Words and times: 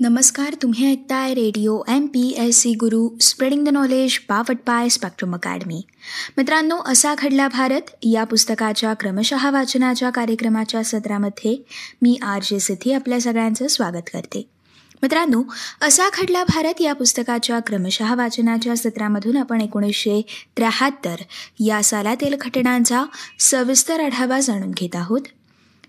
नमस्कार 0.00 0.54
तुम्ही 0.62 0.90
ऐकताय 0.92 1.34
radio 1.34 1.82
M 1.88 2.06
P 2.06 2.34
S 2.38 2.60
C 2.60 2.72
Guru 2.72 3.08
spreading 3.20 3.64
the 3.64 3.68
knowledge 3.68 4.18
powered 4.18 4.56
by 4.66 4.88
Spectrum 4.88 5.34
Academy. 5.34 5.82
मित्रांनो 6.36 6.76
असा 6.86 7.14
घडला 7.14 7.48
भारत. 7.48 7.90
या 8.02 8.24
पुस्तकाच्या 8.24 8.94
क्रमशः 8.94 9.50
वाचनाच्या 9.50 10.10
कार्यक्रमाच्या 10.10 10.82
सत्रामध्ये 10.84 11.56
मी 12.02 12.18
आर 12.22 12.42
जे 12.42 12.58
सिद्धी 12.60 12.92
आपल्या 12.92 13.20
सगळ्यांचं 13.20 13.66
स्वागत 13.66 14.10
करते. 14.12 14.48
मित्रांनो 15.02 15.42
असा 15.80 16.08
खडला 16.12 16.44
भारत. 16.44 16.80
या 16.80 16.92
पुस्तकाच्या 16.92 17.58
क्रमशः 17.58 18.14
वाचनाच्या 18.14 18.76
सत्रामधून 18.76 19.36
आपण 19.36 19.60
एकोणीसशे 19.60 20.20
त्र्याहत्तर 20.56 21.16
या 21.60 21.82
सालातील 21.82 22.34
घटनांचा 22.40 23.04
सविस्तर 23.40 24.00
आढावा 24.00 24.40
जाणून 24.40 24.70
घेत 24.70 24.96
आहोत. 24.96 25.20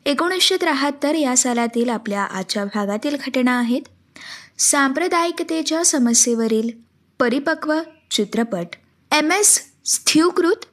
एकोणीसशे 0.06 0.58
त्र्याहत्तर 0.58 1.16
या 1.16 1.38
सालातील 1.38 1.90
आपल्या 1.90 2.24
आजच्या 2.24 2.66
भागातील 2.66 3.16
घटना 3.16 3.60
आहेत. 3.60 3.82
सांप्रदायिकतेच्या 4.60 5.86
समस्येवरील 5.86 6.70
परिपक्व 7.20 7.80
चित्रपट. 8.12 8.66
एम. 9.12 9.32
एस. 9.32 9.62
स्थीवकृत 9.86 10.66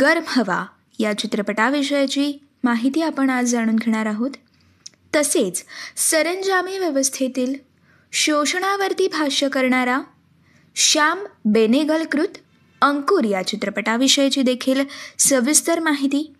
गर्म 0.00 0.22
हवा 0.26 0.66
या 0.98 1.18
चित्रपटाविषयीची 1.18 2.38
माहिती 2.64 3.02
आपण 3.02 3.30
आज 3.30 3.44
जाणून 3.44 3.76
घेणार 3.76 4.06
आहोत. 4.06 4.30
तसेच 5.16 5.64
सरंजामी 5.96 6.78
व्यवस्थेतील 6.78 7.54
शोषणावरती 8.12 9.08
भाष्य 9.08 9.48
करणारा 9.48 10.00
श्याम 10.76 11.18
बेनेगलकृत 11.44 12.38
अंकुर 12.82 13.24
या 13.24 13.42
चित्रपटाविषयीची 13.42 14.42
देखील 14.42 14.80
सविस्तर 15.18 15.80
माहिती 15.80 16.32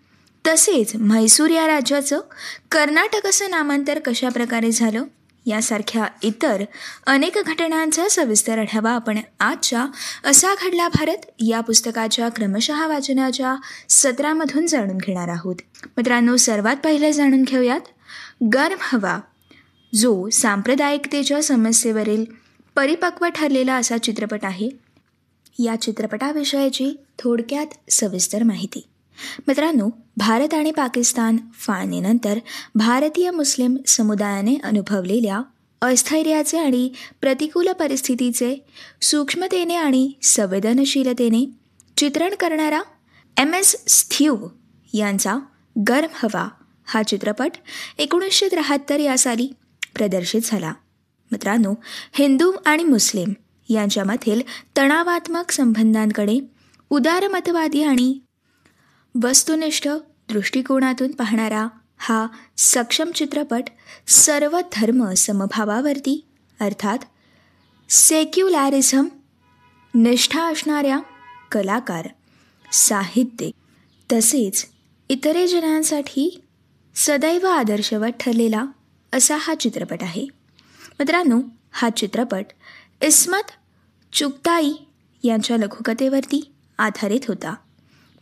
तसेच 0.47 0.95
म्हैसूर 0.95 1.49
या 1.49 1.67
राज्याचं 1.67 2.19
कर्नाटक 2.71 3.27
असं 3.27 3.49
नामांतर 3.49 3.99
कशा 3.99 4.29
प्रकारे 4.29 4.71
झालं? 4.71 5.03
यासारख्या 5.45 6.05
इतर 6.23 6.63
अनेक 7.07 7.37
घटनांचा 7.45 8.07
सविस्तर 8.11 8.59
आढावा 8.59 8.91
आपण 8.91 9.19
आजच्या 9.39 9.85
असा 10.23 10.47
घडला 10.61 10.87
भारत 10.87 11.25
या 11.39 11.61
पुस्तकाच्या 11.61 12.29
क्रमशः 12.29 12.87
वाचनाच्या 12.87 13.55
सत्रामधून 13.89 14.67
जाणून 14.67 14.97
घेणार 14.97 15.27
आहोत. 15.27 15.55
मित्रांनो 15.85 16.37
सर्वात 16.37 16.75
पहिलं 16.83 17.11
जाणून 17.11 17.43
घेऊयात. 17.43 17.81
गर्म 18.53 18.77
हवा 18.79 19.19
जो 19.95 20.29
सांप्रदायिकतेच्या 20.29 21.43
समस्येवरील 21.43 22.25
परिपक्व 22.75 23.27
ठरलेला 23.35 23.73
असा 23.73 23.97
चित्रपट 23.97 24.45
आहे. 24.45 24.69
या 25.59 25.81
चित्रपटाविषयीची 25.81 26.99
थोडक्यात 27.19 27.91
सविस्तर 27.91 28.43
माहिती. 28.43 28.87
मित्रांनो 29.47 29.89
भारत 30.17 30.53
आणि 30.53 30.71
पाकिस्तान 30.71 31.37
फाळणीनंतर 31.53 32.39
भारतीय 32.75 33.31
मुस्लिम 33.31 33.77
समुदायाने 33.87 34.55
अनुभवलेल्या 34.63 35.41
अस्थैर्याचे 35.81 36.57
आणि 36.57 36.89
प्रतिकूल 37.21 37.67
परिस्थितीचे 37.71 38.65
सूक्ष्मतेने 39.01 39.75
आणि 39.75 40.11
संवेदनशीलतेने 40.23 41.51
चित्रण 41.97 42.33
करणारा 42.39 42.81
एम 43.37 43.53
एस 43.53 43.75
स्थ्यू 43.87 44.37
यांचा 44.93 45.35
गर्म 45.89 46.09
हवा 46.13 46.47
हा 46.85 47.03
चित्रपट 47.03 47.51
एकोणीसशे 47.97 48.47
त्र्याहत्तर 48.47 48.99
या 48.99 49.17
साली 49.17 49.53
प्रदर्शित 49.95 50.41
झाला. 50.43 50.73
मित्रांनो 51.31 51.73
हिंदू 52.13 52.51
आणि 52.65 52.83
मुस्लिम 52.83 53.33
यांच्यामधील 53.69 54.41
तणावात्मक 54.77 55.51
संबंधांकडे 55.51 56.39
उदारमतवादी 56.89 57.83
आणि 57.83 58.19
वस्तुनिष्ठ 59.15 59.87
दृष्टिकोनातून 60.29 61.11
पाहणारा 61.11 61.67
हा 61.97 62.27
सक्षम 62.57 63.11
चित्रपट 63.11 63.63
सर्व 64.07 64.59
धर्म 64.73 65.13
समभावावरती 65.13 66.25
अर्थात 66.59 66.97
सेक्युलॅरिझम 67.89 69.07
निष्ठा 69.93 70.43
असणाऱ्या 70.51 70.99
कलाकार 71.51 72.07
साहित्य 72.71 73.49
तसेच 74.13 74.65
इतरे 75.09 75.47
जनांसाठी 75.47 76.41
सदैव 76.95 77.47
आदर्शवत 77.47 78.11
ठरलेला 78.19 78.65
असा 79.13 79.37
हा 79.37 79.55
चित्रपट 79.55 80.03
आहे. 80.03 80.27
मित्रांनो 80.99 81.41
हा 81.71 81.89
चित्रपट 81.89 82.45
इस्मत 83.01 83.51
चुकताई 84.13 84.71
यांच्या 85.23 85.57
लघुकथेवरती 85.57 86.41
आधारित 86.77 87.19
होता. 87.27 87.55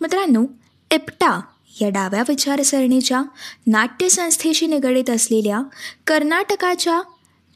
मित्रांनो 0.02 0.46
एप्टा 0.92 1.42
या 1.82 1.90
डाव्या 1.90 2.24
विचारसरणीच्या 2.28 3.22
नाट्यसंस्थेशी 3.68 4.68
निगडीत 4.68 5.10
असलेल्या 5.10 5.62
कर्नाटकाच्या 6.08 7.02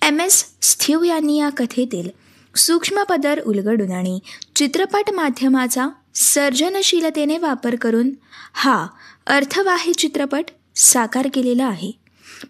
एम 0.01 0.19
एस 0.19 0.45
स्थीव 0.61 1.03
यांनी 1.03 1.39
या 1.39 1.49
कथेतील 1.49 2.09
सूक्ष्म 2.55 3.03
पदर 3.03 3.39
उलगडून 3.39 3.91
आणि 3.91 4.19
चित्रपट 4.55 5.11
माध्यमाचा 5.11 5.87
सर्जनशीलतेने 6.15 7.37
वापर 7.37 7.75
करून 7.75 8.09
हा 8.53 8.87
अर्थवाही 9.27 9.93
चित्रपट 9.93 10.45
साकार 10.75 11.27
केलेला 11.33 11.65
आहे. 11.65 11.91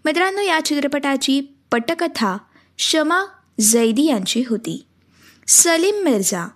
मित्रांनो 0.05 0.41
या 0.41 0.59
चित्रपटाची 0.65 1.41
पटकथा 1.71 2.37
शमा 2.77 3.23
जैदी 3.59 4.05
यांची 4.05 4.43
होती. 4.49 4.85
सलीम 5.47 6.03
मिर्झा 6.03 6.47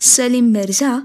सलीम 0.00 0.44
मिर्झा 0.44 0.98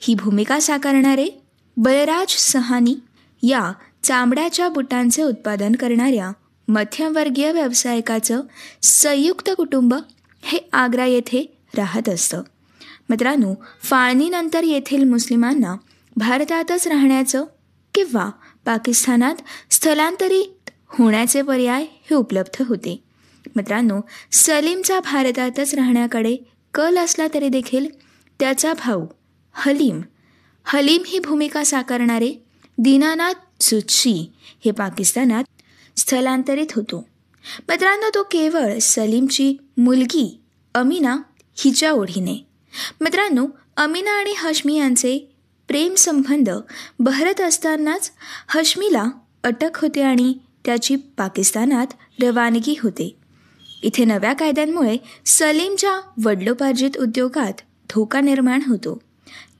ही 0.00 0.14
भूमिका 0.14 0.60
साकारणारे 0.60 1.28
बलराज 1.76 2.30
सहानी 2.30 2.96
या 3.42 3.72
चामड्याच्या 4.02 4.68
बुटांचे 4.68 5.22
उत्पादन 5.22 5.72
करणाऱ्या 5.72 6.32
मध्यमवर्गीय 6.68 7.52
व्यावसायिकाचं 7.52 8.40
संयुक्त 8.82 9.50
कुटुंब 9.56 9.94
हे 10.42 10.68
आग्रा 10.72 11.04
येथे 11.04 11.58
राहत 11.76 12.08
असतं. 12.08 12.42
मित्रांनो 13.10 13.54
फाळणीनंतर 13.82 14.62
येथील 14.62 15.04
मुस्लिमांना 15.04 15.76
भारतातच 16.16 16.86
राहण्याचं 16.86 17.44
किंवा 17.94 18.30
पाकिस्तानात 18.64 19.34
स्थलांतरित 19.70 20.70
होण्याचे 20.88 21.42
पर्याय 21.42 21.82
हे 21.82 22.14
उपलब्ध 22.14 22.62
होते. 22.66 23.04
मित्रांनो 23.56 24.00
सलीमचा 24.32 25.00
भारतातच 25.00 25.74
राहण्याकडे 25.74 26.36
कल 26.74 26.98
असला 26.98 27.26
तरी 27.34 27.48
देखील 27.48 27.86
त्याचा 28.40 28.72
भाऊ 28.72 29.06
हलीम 29.52 30.00
हलीम 30.68 31.02
ही 31.06 31.18
भूमिका 31.18 31.64
साकारणारे 31.64 32.32
दीनानाथ 32.78 33.62
सुची 33.62 34.32
हे 34.64 34.70
पाकिस्तानात 34.70 35.44
स्थलांतरित 35.96 36.66
होतो. 36.76 37.08
मित्रांनो 37.68 38.10
तो 38.14 38.22
केवळ 38.22 38.78
सलीमची 38.78 39.56
मुलगी 39.76 40.40
अमीना 40.74 41.16
हिच्या 41.58 41.92
ओढीने. 41.92 42.46
मित्रांनो 43.00 43.46
अमीना 43.76 44.10
आणि 44.10 44.34
हश्मी 44.38 44.78
यांचे 44.78 45.34
प्रेमसंबंध 45.68 46.50
बहरत 46.98 47.40
असतानाच 47.40 48.12
हश्मीला 48.48 49.04
अटक 49.44 49.70
होते 49.74 50.02
आणि 50.02 50.34
त्याची 50.64 50.96
पाकिस्तानात 50.96 51.86
रवानगी 52.22 52.78
होते. 52.82 53.16
इथे 53.82 54.04
नव्या 54.04 54.32
कायद्यांमुळे 54.32 54.96
सलीमच्या 55.26 56.00
वडलोपार्जित 56.24 56.98
उद्योगात 56.98 57.60
धोका 57.90 58.20
निर्माण 58.20 58.60
होतो. 58.66 59.05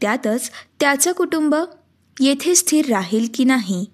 त्यातच 0.01 0.51
त्याचं 0.81 1.13
कुटुंब 1.13 1.55
येथे 2.21 2.55
स्थिर 2.55 2.87
राहील 2.87 3.29
की 3.35 3.45
नाही 3.45 3.85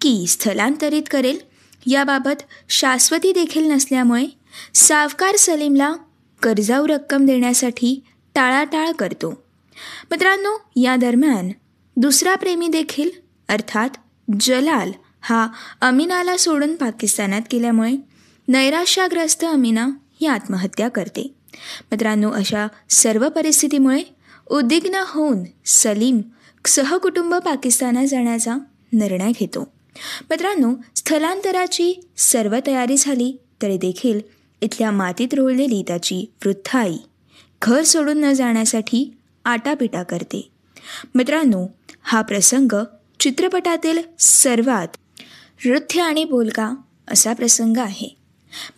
की 0.00 0.26
स्थलांतरित 0.26 1.02
करेल 1.10 1.38
याबाबत 1.86 2.42
शाश्वती 2.68 3.32
देखील 3.32 3.70
नसल्यामुळे 3.70 4.26
सावकार 4.74 5.36
सलीमला 5.36 5.92
कर्जाऊ 6.42 6.86
रक्कम 6.86 7.26
देण्यासाठी 7.26 8.02
टाळाटाळ 8.34 8.92
करतो. 8.92 9.42
मित्रांनो 10.10 10.50
या 10.76 10.96
दरम्यान 10.96 11.50
दुसरा 11.96 12.34
प्रेमी 12.34 12.68
देखील 12.68 13.10
अर्थात 13.48 13.88
जलाल 14.40 14.92
हा 15.20 15.48
अमीनाला 15.80 16.36
सोडून 16.36 16.76
पाकिस्तानात 16.76 17.40
गेल्यामुळे 17.52 17.92
नैराश्याग्रस्त 18.48 19.44
अमीना 19.44 19.88
ही 20.20 20.26
आत्महत्या 20.26 20.88
करते. 20.88 21.34
मित्रांनो 21.90 22.30
अशा 22.30 22.66
सर्व 22.90 23.28
परिस्थितीमुळे 23.28 24.02
उद्विग्न 24.50 25.02
होऊन 25.06 25.44
सलीम 25.66 26.20
सहकुटुंब 26.66 27.34
पाकिस्तानात 27.34 28.06
जाण्याचा 28.06 28.54
निर्णय 28.92 29.32
घेतो. 29.40 29.72
मित्रांनो 30.30 30.74
स्थलांतराची 30.96 32.08
सर्व 32.16 32.56
तयारी 32.66 32.96
झाली 32.96 33.36
तरी 33.62 33.76
देखील 33.76 34.20
इथल्या 34.60 34.90
मातीत 34.90 35.34
रोळलेली 35.34 35.84
त्याची 35.86 36.32
वृद्ध 36.44 36.76
आई 36.76 36.96
घर 37.62 37.82
सोडून 37.82 38.20
न 38.20 38.32
जाण्यासाठी 38.32 39.16
आटापिटा 39.44 40.02
करते. 40.02 40.50
मित्रांनो 41.14 41.66
हा 42.02 42.22
प्रसंग 42.22 42.74
चित्रपटातील 43.20 43.98
सर्वात 44.18 44.88
नृत्य 45.66 46.00
आणि 46.00 46.24
बोलका 46.24 46.74
असा 47.08 47.32
प्रसंग 47.32 47.76
आहे. 47.76 48.16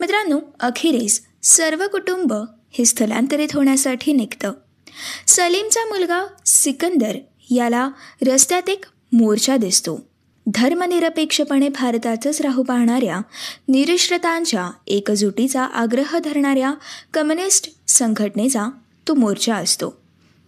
मित्रांनो 0.00 0.40
अखेरीस 0.60 1.26
सर्व 1.42 1.86
कुटुंब 1.86 2.32
हे 2.70 2.84
स्थलांतरित 2.84 3.48
होण्यासाठी 3.54 4.12
निघतं. 4.12 4.52
सलीमचा 5.26 5.84
मुलगा 5.84 6.26
सिकंदर 6.46 7.16
याला 7.50 7.90
रस्त्यात 8.26 8.68
एक 8.68 8.84
मोर्चा 9.12 9.56
दिसतो. 9.56 10.08
धर्मनिरपेक्षपणे 10.54 11.68
भारतातच 11.68 12.40
राहू 12.40 12.62
पाहणाऱ्या 12.62 13.18
निरिश्रतांच्या 13.68 14.70
एकजुटीचा 14.86 15.64
आग्रह 15.64 16.18
धरणाऱ्या 16.18 16.74
कम्युनिस्ट 17.14 17.74
संघटनेचा 17.88 18.66
तो 19.08 19.14
मोर्चा 19.14 19.54
असतो. 19.54 20.02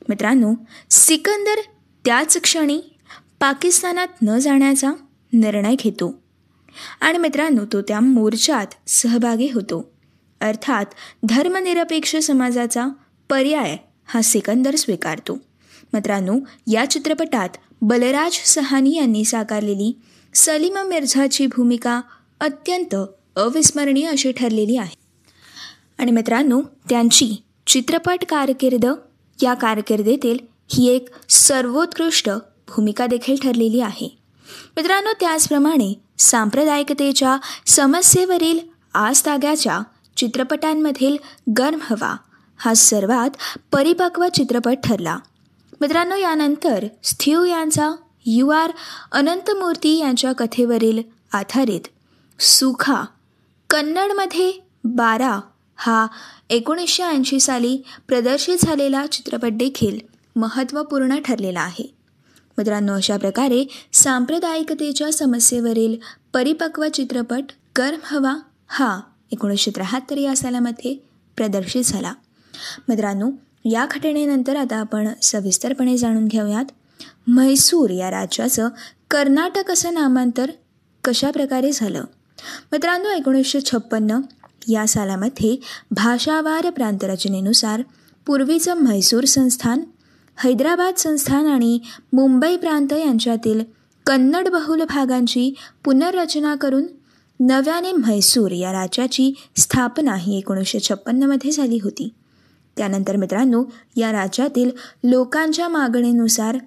मित्रांनो 0.08 0.54
सिकंदर 0.90 1.60
त्याच 2.04 2.36
क्षणी 2.36 2.80
पाकिस्तानात 3.40 4.08
न 4.22 4.38
जाण्याचा 4.38 4.92
निर्णय 5.32 5.74
घेतो. 5.74 6.22
आणि 7.00 7.18
मित्रांनो 7.18 7.64
तो 7.72 7.82
त्या 7.82 8.00
मोर्चात 8.00 8.66
सहभागी 8.86 9.50
होतो. 9.54 9.92
अर्थात 10.40 10.84
धर्मनिरपेक्ष 11.28 12.16
समाजाचा 12.16 12.86
पर्याय 13.28 13.76
हा 14.06 14.22
सिकंदर 14.22 14.74
स्वीकारतो. 14.74 15.38
मित्रांनो 15.92 16.38
या 16.72 16.90
चित्रपटात 16.90 17.48
बलराज 17.82 18.32
सहानी 18.32 18.96
यांनी 18.96 19.24
साकारलेली 19.24 19.96
सलीमा 20.34 20.82
मिर्झाची 20.82 21.46
भूमिका 21.46 22.00
अत्यंत 22.40 22.94
अविस्मरणीय 23.36 24.08
अशी 24.08 24.32
ठरलेली 24.32 24.76
आहे. 24.76 24.96
आणि 25.98 26.10
मित्रांनो 26.10 26.62
त्यांची 26.88 27.42
चित्रपट 27.66 28.24
कारकिर्द 28.28 28.86
या 29.42 29.54
कारकिर्दीतील 29.54 30.38
ही 30.70 30.88
एक 30.88 31.08
सर्वोत्कृष्ट 31.28 32.30
भूमिका 32.68 33.06
देखील 33.06 33.36
ठरलेली 33.42 33.80
आहे. 33.80 34.18
मित्रांनो 34.76 35.10
त्याचप्रमाणे 35.20 36.00
सांप्रदायिकतेच्या 36.18 37.36
समस्येवरील 37.66 38.58
आजताग्याच्या 38.94 39.80
चित्रपटांमधील 40.16 41.16
गर्म 41.58 41.78
हवा 41.82 42.16
हा 42.64 42.74
सर्वात 42.74 43.30
परिपक्व 43.72 44.26
चित्रपट 44.34 44.76
ठरला. 44.84 45.18
मित्रांनो 45.80 46.16
यानंतर 46.16 46.86
स्थ्यू 47.02 47.44
यांचा 47.44 47.90
यू 48.26 48.48
आर 48.48 48.70
अनंतमूर्ती 49.12 49.98
यांच्या 49.98 50.32
कथेवरील 50.32 51.02
आधारित 51.32 51.80
सुखा 52.40 53.02
कन्नडमध्ये 53.70 54.52
बारा 54.84 55.40
हा 55.76 56.06
एकोणीसशे 56.50 57.02
ऐंशी 57.02 57.40
साली 57.40 57.78
प्रदर्शित 58.08 58.56
झालेला 58.58 59.06
चित्रपट 59.06 59.50
देखील 59.52 59.98
महत्त्वपूर्ण 60.36 61.20
ठरलेला 61.24 61.60
आहे. 61.60 61.94
मित्रांनो 62.58 62.92
अशा 62.92 63.16
प्रकारे 63.16 63.64
सांप्रदायिकतेच्या 63.92 65.12
समस्येवरील 65.12 65.96
परिपक्व 66.32 66.88
चित्रपट 66.88 67.44
गर्म 67.78 67.98
हवा 68.04 68.34
हा 68.68 69.00
एकोणीसशे 69.30 69.70
त्र्याहत्तर 69.70 70.16
या 70.16 70.36
सालामध्ये 70.36 70.96
प्रदर्शित 71.36 71.84
झाला. 71.84 72.12
मित्रांनो 72.88 73.30
या 73.64 73.86
घटनेनंतर 73.90 74.56
आता 74.56 74.76
आपण 74.76 75.08
सविस्तरपणे 75.22 75.96
जाणून 75.96 76.24
घेऊयात. 76.24 76.64
म्हैसूर 77.26 77.90
या 77.90 78.10
राज्याचं 78.10 78.68
कर्नाटक 79.10 79.70
असं 79.70 79.94
नामांतर 79.94 80.50
कशा 81.04 81.30
प्रकारे 81.30 81.72
झालं? 81.72 82.04
मित्रांनो 82.72 83.08
एकोणीसशे 83.08 83.60
छप्पन्न 83.60 84.20
या 84.68 84.86
सालामध्ये 84.86 85.56
भाषावार 85.90 86.70
प्रांतरचनेनुसार 86.70 87.82
पूर्वीचं 88.26 88.74
म्हैसूर 88.74 89.24
संस्थान 89.24 89.82
हैदराबाद 90.38 90.94
संस्थान 90.94 91.46
आणि 91.46 91.80
मुंबई 92.12 92.56
प्रांत 92.56 92.92
यांच्यातील 92.92 93.60
कन्नड 94.06 94.48
बहुल 94.48 94.82
भागांची 94.82 95.54
पुनर्रचना 95.84 96.54
करून 96.54 96.86
नव्याने 97.40 97.92
म्हैसूर 97.92 98.50
या 98.50 98.72
राज्याची 98.72 99.34
स्थापना 99.56 100.14
ही 100.14 100.38
एकोणीसशे 100.38 100.80
छप्पन्नमध्ये 100.80 101.50
झाली 101.50 101.78
होती. 101.82 102.08
त्यानंतर 102.76 103.16
मित्रांनो 103.16 103.64
या 103.96 104.12
राज्यातील 104.12 104.70
लोकांच्या 105.04 105.68
मागणीनुसार 105.68 106.58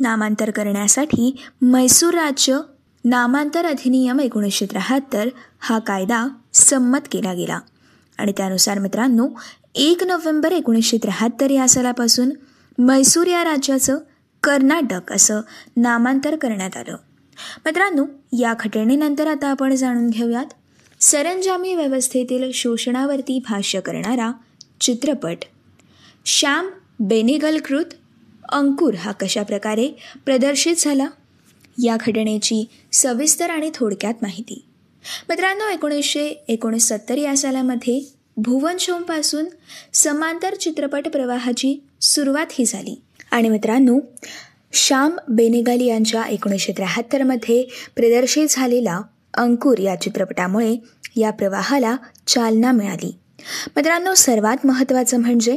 नामांतर 0.00 0.50
करण्यासाठी 0.50 1.36
म्हैसूर 1.62 2.14
राज्य 2.14 2.58
नामांतर 3.04 3.64
अधिनियम 3.64 4.20
एकोणीसशे 4.20 4.66
त्र्याहत्तर 4.66 5.28
हा 5.60 5.78
कायदा 5.78 6.28
संमत 6.54 6.98
केला 7.12 7.32
गेला. 7.32 7.60
आणि 8.18 8.32
त्यानुसार 8.36 8.78
मित्रांनो 8.78 9.28
एक 9.74 10.04
नोव्हेंबर 10.04 10.52
एकोणीसशे 10.52 10.96
त्र्याहत्तर 10.96 11.50
या 11.50 11.68
सालापासून 11.68 12.30
म्हैसूर 12.78 13.26
या 13.26 13.44
राज्याचं 13.44 13.98
कर्नाटक 14.42 15.12
असं 15.12 15.40
नामांतर 15.76 16.36
करण्यात 16.36 16.76
आलं. 16.76 16.96
मित्रांनो 17.66 18.04
या 18.38 18.54
घटनेनंतर 18.60 19.26
आता 19.26 19.48
आपण 19.48 19.74
जाणून 19.74 20.10
घेऊयात 20.10 20.46
सरंजामी 21.00 21.74
व्यवस्थेतील 21.74 22.50
शोषणावरती 22.54 23.38
भाष्य 23.48 23.80
करणारा 23.80 24.32
चित्रपट. 24.80 25.36
श्याम 26.26 26.70
बेनेगलकृत 27.00 27.84
अंकुर 28.48 28.94
हा 28.94 29.12
कशा 29.12 29.42
प्रकारे 29.42 29.88
प्रदर्शित 30.24 30.74
झाला? 30.78 31.06
या 31.82 31.96
घटनेची 31.96 32.64
सविस्तर 32.92 33.50
आणि 33.50 33.70
थोडक्यात 33.74 34.14
माहिती. 34.22 34.64
मित्रांनो 35.28 35.68
एकोणीसशे 35.68 36.44
एकोणसत्तर 36.48 37.18
या 37.18 37.36
सालामध्ये 37.36 38.12
भुवन 38.36 38.76
शोमपासून 38.80 39.44
समांतर 39.92 40.54
चित्रपट 40.54 41.08
प्रवाहाची 41.08 41.82
सुरुवात 42.00 42.46
ही 42.50 42.64
झाली. 42.64 43.02
आणि 43.30 43.48
मित्रांनो 43.48 43.98
श्याम 44.72 45.10
बेनेगल 45.28 45.80
यांच्या 45.80 46.22
एकोणीसशे 46.22 46.72
त्र्याहत्तरमध्ये 46.72 47.62
प्रदर्शित 47.96 48.46
झालेला 48.50 49.00
अंकुर 49.34 49.78
या 49.78 50.00
चित्रपटामुळे 50.00 50.76
या 51.16 51.30
प्रवाहाला 51.30 51.96
चालना 52.26 52.72
मिळाली. 52.72 53.14
मित्रांनो 53.76 54.14
सर्वात 54.14 54.66
महत्त्वाचं 54.66 55.20
म्हणजे 55.20 55.56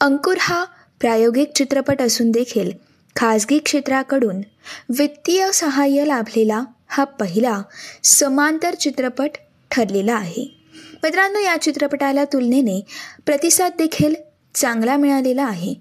अंकुर 0.00 0.36
हा 0.40 0.64
प्रायोगिक 1.00 1.52
चित्रपट 1.54 2.02
असून 2.02 2.30
देखील 2.30 2.70
खाजगी 3.16 3.58
क्षेत्राकडून 3.58 4.40
वित्तीय 4.88 5.52
सहाय्य 5.52 6.04
लाभलेला 6.04 6.64
हा 6.88 7.04
पहिला 7.04 7.62
समांतर 8.04 8.74
चित्रपट 8.74 9.30
ठरलेला 9.70 10.14
आहे. 10.14 10.60
मित्रांनो 11.02 11.38
या 11.38 11.56
चित्रपटाला 11.56 12.24
तुलनेने 12.24 12.86
प्रतिसाद 13.26 13.72
देखील 13.78 14.14
चांगला 14.54 14.96
मिळालेला 14.96 15.44
आहे. 15.44 15.74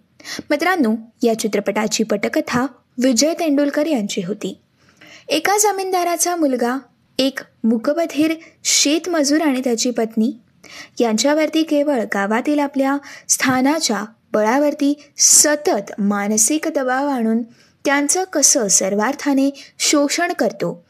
मित्रांनो 0.49 0.95
या 1.23 1.39
चित्रपटाची 1.39 2.03
पटकथा 2.03 2.65
विजय 3.03 3.33
तेंडुलकर 3.33 3.85
यांची 3.85 4.21
होती. 4.21 4.57
एका 5.27 5.57
जमीनदाराचा 5.57 6.35
मुलगा 6.35 6.77
एक 7.19 7.39
मुकबधीर 7.63 8.33
शेतमजूर 8.63 9.41
आणि 9.41 9.61
त्याची 9.63 9.91
पत्नी 9.91 10.31
यांच्यावरती 10.99 11.63
केवळ 11.63 12.01
गावातील 12.13 12.59
आपल्या 12.59 12.97
स्थानाच्या 13.27 14.05
बळावरती 14.33 14.93
सतत 15.17 15.91
मानसिक 15.99 16.67
दबाव 16.67 17.07
आणून 17.07 17.43
त्यांचं 17.85 18.23
कसं 18.23 18.67
सर्वार्थाने 18.67 19.49
शोषण 19.79 20.33
करतो 20.33 20.85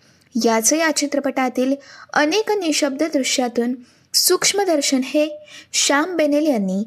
याचं 0.45 0.75
या 0.75 0.95
चित्रपटातील 0.95 1.75
अनेक 2.13 2.51
निशब्द 2.51 3.03
दृश्यातून 3.03 3.75
सूक्ष्मदर्शन 4.13 5.01
हे 5.03 5.45
श्याम 5.73 6.15
बेनेल 6.15 6.47
यांनी 6.47 6.83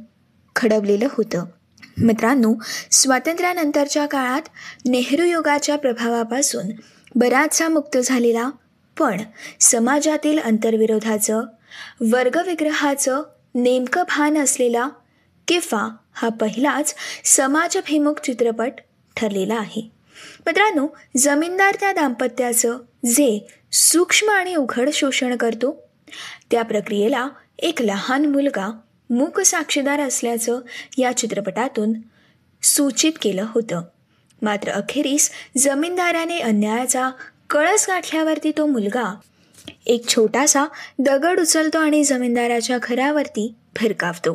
घडवलेलं 0.56 1.06
होतं. 1.10 1.44
मित्रांनो 1.98 2.54
स्वातंत्र्यानंतरच्या 2.90 4.06
काळात 4.06 4.42
नेहरू 4.88 5.24
युगाच्या 5.24 5.76
प्रभावापासून 5.76 6.68
बराचसा 7.14 7.68
मुक्त 7.68 7.98
झालेला 7.98 8.50
पण 9.00 9.20
समाजातील 9.60 10.38
अंतर्विरोधाचं 10.38 11.42
वर्गविग्रहाचं 12.00 13.22
नेमकं 13.54 14.02
भान 14.02 14.38
असलेला 14.38 14.88
किफा 15.48 15.96
हा 16.12 16.28
पहिलाच 16.28 16.94
समाजभिमुख 17.24 18.14
चित्रपट 18.24 18.72
ठरलेला 19.16 19.54
आहे. 19.54 19.90
मित्रांनो 20.46 20.86
जमीनदार 21.16 21.76
त्या 21.80 21.92
दाम्पत्याचं 21.92 22.78
जे 23.06 23.46
सूक्ष्म 23.72 24.30
आणि 24.30 24.54
उघड 24.54 24.90
शोषण 24.92 25.36
करतो 25.36 25.88
त्या 26.50 26.62
प्रक्रियेला 26.62 27.28
एक 27.58 27.82
लहान 27.82 28.26
मुलगा 28.26 28.78
मूक 29.10 29.40
साक्षीदार 29.40 30.00
असल्याचं 30.00 30.60
या 30.98 31.16
चित्रपटातून 31.16 31.92
सूचित 32.62 33.12
केलं 33.22 33.46
होतं. 33.48 33.82
मात्र 34.42 34.70
अखेरीस 34.70 35.30
जमीनदाराने 35.58 36.38
अन्यायाचा 36.38 37.10
कळस 37.50 37.86
गाठल्यावरती 37.88 38.50
तो 38.50 38.66
मुलगा 38.66 39.14
एक 39.86 40.08
छोटासा 40.08 40.64
दगड 40.98 41.40
उचलतो 41.40 41.78
आणि 41.78 42.04
जमीनदाराच्या 42.04 42.78
घरावरती 42.82 43.54
भिरकावतो 43.80 44.32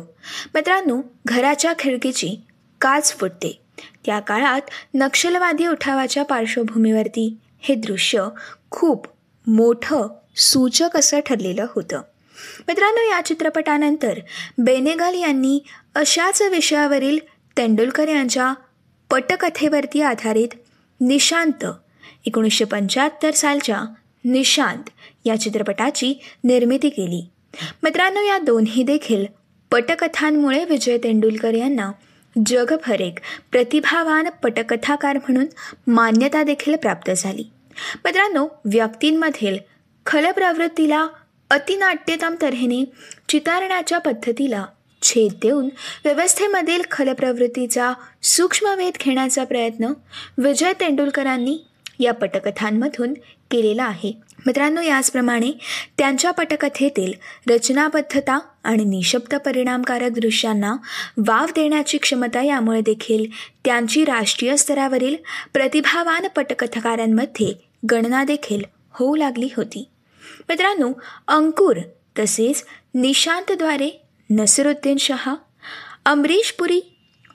मित्रांनो 0.54 1.00
घराच्या 1.24 1.72
खिडकीची 1.78 2.36
काच 2.80 3.16
फुटते. 3.16 3.60
त्या 4.06 4.20
काळात 4.20 4.60
नक्षलवादी 4.94 5.66
उठावाच्या 5.66 6.24
पार्श्वभूमीवरती 6.24 7.36
हे 7.60 7.74
दृश्य 7.74 8.28
खूप 8.70 9.06
मोठं 9.46 10.06
सूचक 10.36 10.96
असं 10.96 11.20
ठरलेलं 11.20 11.66
होतं. 11.74 12.00
मित्रांनो 12.68 13.00
या 13.00 13.20
चित्रपटानंतर 13.24 14.18
बेनेगल 14.58 15.14
यांनी 15.14 15.58
अशाच 15.94 16.42
विषयावरील 16.42 17.18
तेंडुलकर 17.56 18.08
यांच्या 18.08 18.52
पटकथेवरती 19.10 20.02
आधारित 20.02 20.48
निशांत 21.00 21.64
एकोणीसशे 22.26 22.64
पंच्याहत्तर 22.64 23.30
सालच्या 23.30 23.80
निशांत 24.24 24.90
या 25.28 25.40
चित्रपटाची 25.40 26.20
निर्मिती 26.44 26.88
केली. 26.88 27.28
मित्रांनो 27.82 28.20
या 28.20 28.38
दोन्ही 28.38 28.82
देखील 28.82 29.26
पटकथांमुळे 29.70 30.64
विजय 30.64 30.98
तेंडुलकर 30.98 31.54
यांना 31.54 31.92
जगभर 32.46 33.00
एक 33.00 33.18
प्रतिभावान 33.52 34.28
पटकथाकार 34.42 35.16
म्हणून 35.16 35.46
मान्यता 35.86 36.42
देखील 36.42 36.76
प्राप्त 36.76 37.10
झाली. 37.16 37.44
मित्रांनो 38.04 38.48
व्यक्तींमधील 38.64 39.58
खलप्रवृत्तीला 40.06 41.06
अतिनाट्यतम 41.50 42.34
तऱ्हेने 42.42 42.84
चितारण्याच्या 43.28 43.98
पद्धतीला 43.98 44.66
छेद 45.02 45.32
देऊन 45.42 45.68
व्यवस्थेमधील 46.04 46.82
खलप्रवृत्तीचा 46.90 47.92
सूक्ष्मवेध 48.22 48.92
घेण्याचा 49.00 49.44
प्रयत्न 49.44 49.92
विजय 50.38 50.72
तेंडुलकरांनी 50.80 51.58
या 52.00 52.12
पटकथांमधून 52.12 53.14
केलेला 53.50 53.84
आहे. 53.84 54.12
मित्रांनो 54.46 54.80
याचप्रमाणे 54.80 55.50
त्यांच्या 55.98 56.30
पटकथेतील 56.30 57.12
रचनाबद्धता 57.50 58.38
आणि 58.64 58.84
निशब्द 58.84 59.34
परिणामकारक 59.34 60.10
दृश्यांना 60.10 60.76
वाव 61.26 61.46
देण्याची 61.46 61.98
क्षमता 61.98 62.42
यामुळे 62.42 62.80
देखील 62.80 63.26
त्यांची 63.64 64.04
राष्ट्रीय 64.04 64.56
स्तरावरील 64.56 65.16
प्रतिभावान 65.54 66.26
पटकथकारांमध्ये 66.36 67.52
गणना 67.90 68.24
देखील 68.24 68.62
होऊ 68.90 69.16
लागली 69.16 69.48
होती. 69.56 69.88
मित्रांनो 70.48 70.92
अंकुर 71.28 71.76
तसेच 72.18 72.64
निशांतद्वारे 72.94 74.02
नसरुद्दीन 74.30 74.96
शहा 74.96 75.34
अमरीश 76.04 76.52
पुरी 76.52 76.80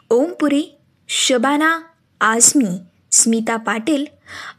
ओमपुरी 0.10 0.78
शबाना 1.10 1.80
आझमी 2.22 2.80
स्मिता 3.12 3.58
पाटील 3.58 4.06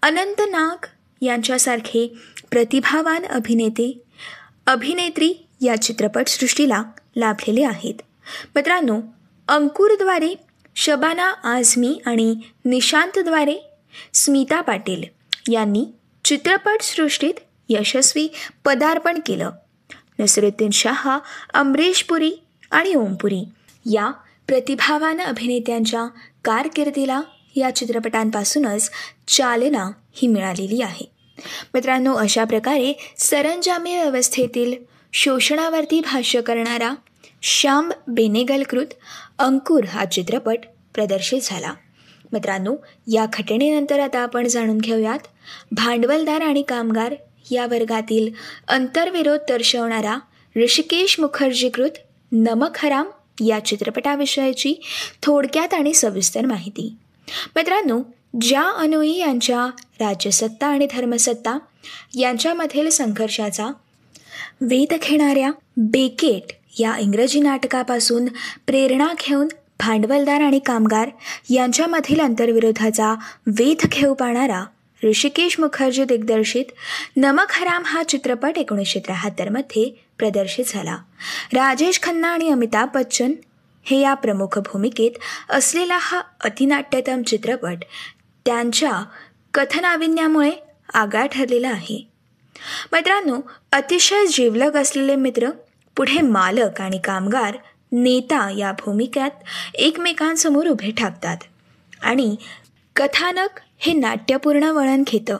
अनंत 0.03 0.43
नाग 0.51 0.87
यांच्यासारखे 1.23 2.13
प्रतिभावान 2.55 3.25
अभिनेते 3.25 4.03
अभिनेत्री 4.67 5.35
या 5.61 5.83
चित्रपटसृष्टीला 5.83 6.83
लाभलेले 7.17 7.63
आहेत. 7.63 7.95
मित्रांनो 8.55 9.01
अंकुरद्वारे 9.49 10.35
शबाना 10.77 11.31
आझमी 11.31 12.01
आणि 12.07 12.37
निशांतद्वारे 12.65 13.59
स्मिता 14.15 14.61
पाटील 14.61 15.03
यांनी 15.53 15.87
चित्रपटसृष्टीत 16.25 17.35
यशस्वी 17.69 18.29
पदार्पण 18.65 19.19
केलं. 19.27 19.51
नसरुद्दीन 20.19 20.71
शहा 20.71 21.19
अमरीश 21.55 22.03
पुरी 22.03 22.33
आणि 22.71 22.95
ओमपुरी 22.95 23.45
या 23.93 24.11
प्रतिभावान 24.47 25.21
अभिनेत्यांच्या 25.21 26.07
कारकिर्दीला 26.45 27.21
या 27.57 27.75
चित्रपटांपासूनच 27.75 28.91
चालना 29.29 29.91
ही 30.13 30.29
मिळालेली 30.29 30.83
आहे. 30.83 31.14
मित्रांनो 31.75 32.15
अशा 32.15 32.45
प्रकारे 32.45 32.99
सरंजामी 33.19 33.97
व्यवस्थेतील 33.97 34.75
शोषणावरती 35.13 36.01
भाष्य 36.01 36.41
करणारा 36.41 36.95
श्याम 37.43 37.93
बेनेगलकृत 38.09 38.87
अंकुर 39.39 39.85
हा 39.85 40.05
चित्रपट 40.05 40.59
प्रदर्शित 40.95 41.41
झाला. 41.43 41.75
मित्रांनो 42.33 42.77
या 43.13 43.27
घटनेनंतर 43.33 44.01
आता 44.01 44.19
आपण 44.19 44.47
जाणून 44.47 44.79
घेऊयात 44.79 45.19
भांडवलदार 45.73 46.41
आणि 46.41 46.63
कामगार 46.63 47.15
या 47.51 47.67
वर्गातील 47.67 48.33
अंतर्विरोध 48.69 49.39
दर्शवणारा 49.49 50.19
ऋषिकेश 50.57 51.21
मुखर्जीकृत 51.21 51.91
नमक 52.33 52.71
हराम 52.77 53.07
या 53.47 53.65
चित्रपटाविषयीची 53.65 54.75
थोडक्यात 55.23 55.75
आणि 55.75 55.95
सविस्तर 55.95 56.45
माहिती. 56.47 56.95
मित्रांनो 57.57 58.01
ज्या 58.41 58.63
अनुई 58.63 59.17
यांच्या 59.17 59.67
राज्यसत्ता 60.01 60.67
आणि 60.67 60.87
धर्मसत्ता 60.93 61.59
यांच्यामधील 62.15 62.89
संघर्षाचा 62.89 63.67
वेध 64.61 64.95
घेणाऱ्या 65.03 65.51
बेकेट 65.77 66.53
या 66.81 66.99
इंग्रजी 66.99 67.41
नाटकापासून 67.41 68.25
प्रेरणा 68.67 69.09
घेऊन 69.27 69.49
भांडवलदार 69.81 70.41
आणि 70.41 70.59
कामगार 70.59 71.11
यांच्यामधील 71.51 72.21
अंतर्विरोधाचा 72.21 73.15
वेध 73.47 73.87
घेऊ 73.87 74.15
पाहणारा 74.15 74.65
ऋषिकेश 75.05 75.61
मुखर्जी 75.61 76.05
दिग्दर्शित 76.05 76.65
नमक 77.17 77.47
हराम 77.51 77.83
हा 77.87 78.03
चित्रपट 78.03 78.59
एकोणीसशे 78.59 78.99
त्र्याहत्तरमध्ये 78.99 79.91
प्रदर्शित 80.19 80.65
झाला. 80.69 80.97
राजेश 81.53 82.01
खन्ना 82.03 82.29
आणि 82.29 82.51
अमिताभ 82.51 82.89
बच्चन 82.95 83.33
हे 83.85 84.01
या 84.01 84.15
प्रमुख 84.15 84.59
भूमिकेत 84.59 85.11
असलेला 85.51 85.99
हा 86.01 86.23
अतिनाट्यतम 86.45 87.23
चित्रपट 87.23 87.85
त्यांच्या 88.45 89.03
कथनाविन्यामुळे 89.55 90.51
आगळा 90.95 91.27
ठरलेला 91.27 91.69
आहे. 91.69 92.09
मित्रांनो 92.93 93.41
अतिशय 93.73 94.27
जिवलग 94.27 94.77
असलेले 94.77 95.17
मित्र 95.17 95.51
पुढे 95.97 96.21
मालक 96.21 96.81
आणि 96.81 96.99
कामगार 96.99 97.57
नेता 97.93 98.51
या 98.51 98.73
भूमिकेत 98.73 99.31
एकमेकांसमोर 99.75 100.67
उभे 100.67 100.91
ठाकतात 100.91 101.37
आणि 102.03 102.37
कथानक 102.97 103.49
हे 103.79 103.93
नाट्यपूर्ण 103.93 104.63
वळण 104.63 105.03
घेतं. 105.07 105.37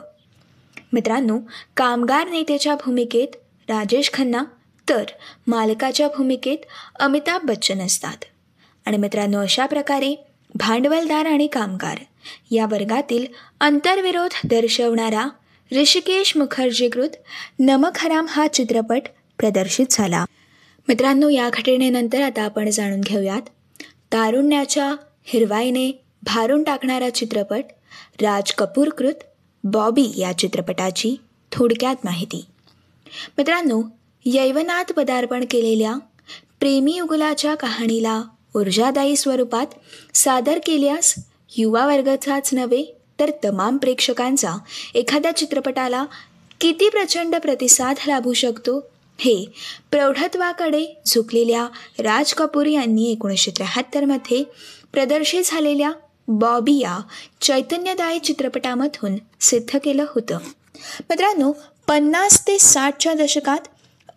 मित्रांनो 0.93 1.39
कामगार 1.77 2.27
नेत्याच्या 2.27 2.75
भूमिकेत 2.75 3.35
राजेश 3.69 4.11
खन्ना 4.13 4.43
तर 4.89 5.03
मालकाच्या 5.47 6.07
भूमिकेत 6.07 6.57
अमिताभ 6.99 7.41
बच्चन 7.43 7.81
असतात. 7.81 8.17
आणि 8.85 8.97
मित्रांनो 8.97 9.41
अशा 9.41 9.65
प्रकारे 9.65 10.27
भांडवलदार 10.55 11.25
आणि 11.25 11.47
कामगार 11.47 11.97
या 12.51 12.65
वर्गातील 12.65 13.25
अंतर्विरोध 13.59 14.47
दर्शवणारा 14.47 15.27
ऋषिकेश 15.71 16.37
मुखर्जीकृत 16.37 17.09
नमक 17.59 17.91
हराम 17.97 18.25
हा 18.29 18.47
चित्रपट 18.47 19.01
प्रदर्शित 19.37 19.85
झाला. 19.89 20.25
मित्रांनो 20.87 21.29
या 21.29 21.49
घटनेनंतर 21.53 22.21
आता 22.21 22.41
आपण 22.41 22.69
जाणून 22.69 23.01
घेऊयात. 23.01 23.41
तारुण्याच्या 24.11 24.95
हिरवाईने 25.23 26.03
भारून 26.23 26.63
टाकणारा 26.63 27.09
चित्रपट 27.09 27.63
राज 28.21 28.51
कपूरकृत 28.51 29.13
बॉबी 29.63 30.11
या 30.17 30.37
चित्रपटाची 30.37 31.15
थोडक्यात 31.51 31.95
माहिती. 32.03 32.45
मित्रांनो 33.37 33.81
यैवनात 34.25 34.91
पदार्पण 34.91 35.45
केलेल्या 35.51 35.93
प्रेमी 36.59 36.95
युगुलाच्या 36.95 37.55
कहाणीला 37.55 38.21
ऊर्जादायी 38.55 39.15
स्वरूपात 39.15 39.65
सादर 40.13 40.59
केल्यास 40.65 41.15
युवा 41.57 41.85
वर्गाचाच 41.85 42.53
नव्हे 42.53 42.95
तर 43.19 43.31
तमाम 43.45 43.77
प्रेक्षकांचा. 43.77 44.51
एखाद्या 44.93 45.31
चित्रपटाला 45.31 46.05
किती 46.61 46.89
प्रचंड 46.89 47.35
प्रतिसाद 47.35 47.95
लाभू 48.07 48.33
शकतो? 48.33 48.89
हे 49.19 49.45
प्रौढत्वाकडे 49.91 51.01
झुकलेल्या 51.05 51.67
राज 51.99 52.33
कपूर 52.33 52.65
यांनी 52.65 53.11
एकोणीसशे 53.11 53.51
त्र्याहत्तरमध्ये 53.51 54.43
प्रदर्शित 54.93 55.41
झालेल्या 55.45 55.91
बॉबी 56.27 56.79
या 56.79 56.99
चैतन्यदायी 57.41 58.19
चित्रपटामधून 58.19 59.15
सिद्ध 59.41 59.77
केलं 59.83 60.05
होतं. 60.15 60.37
मित्रांनो 60.99 61.51
पन्नास 61.87 62.47
ते 62.47 62.59
साठच्या 62.59 63.13
दशकात 63.13 63.67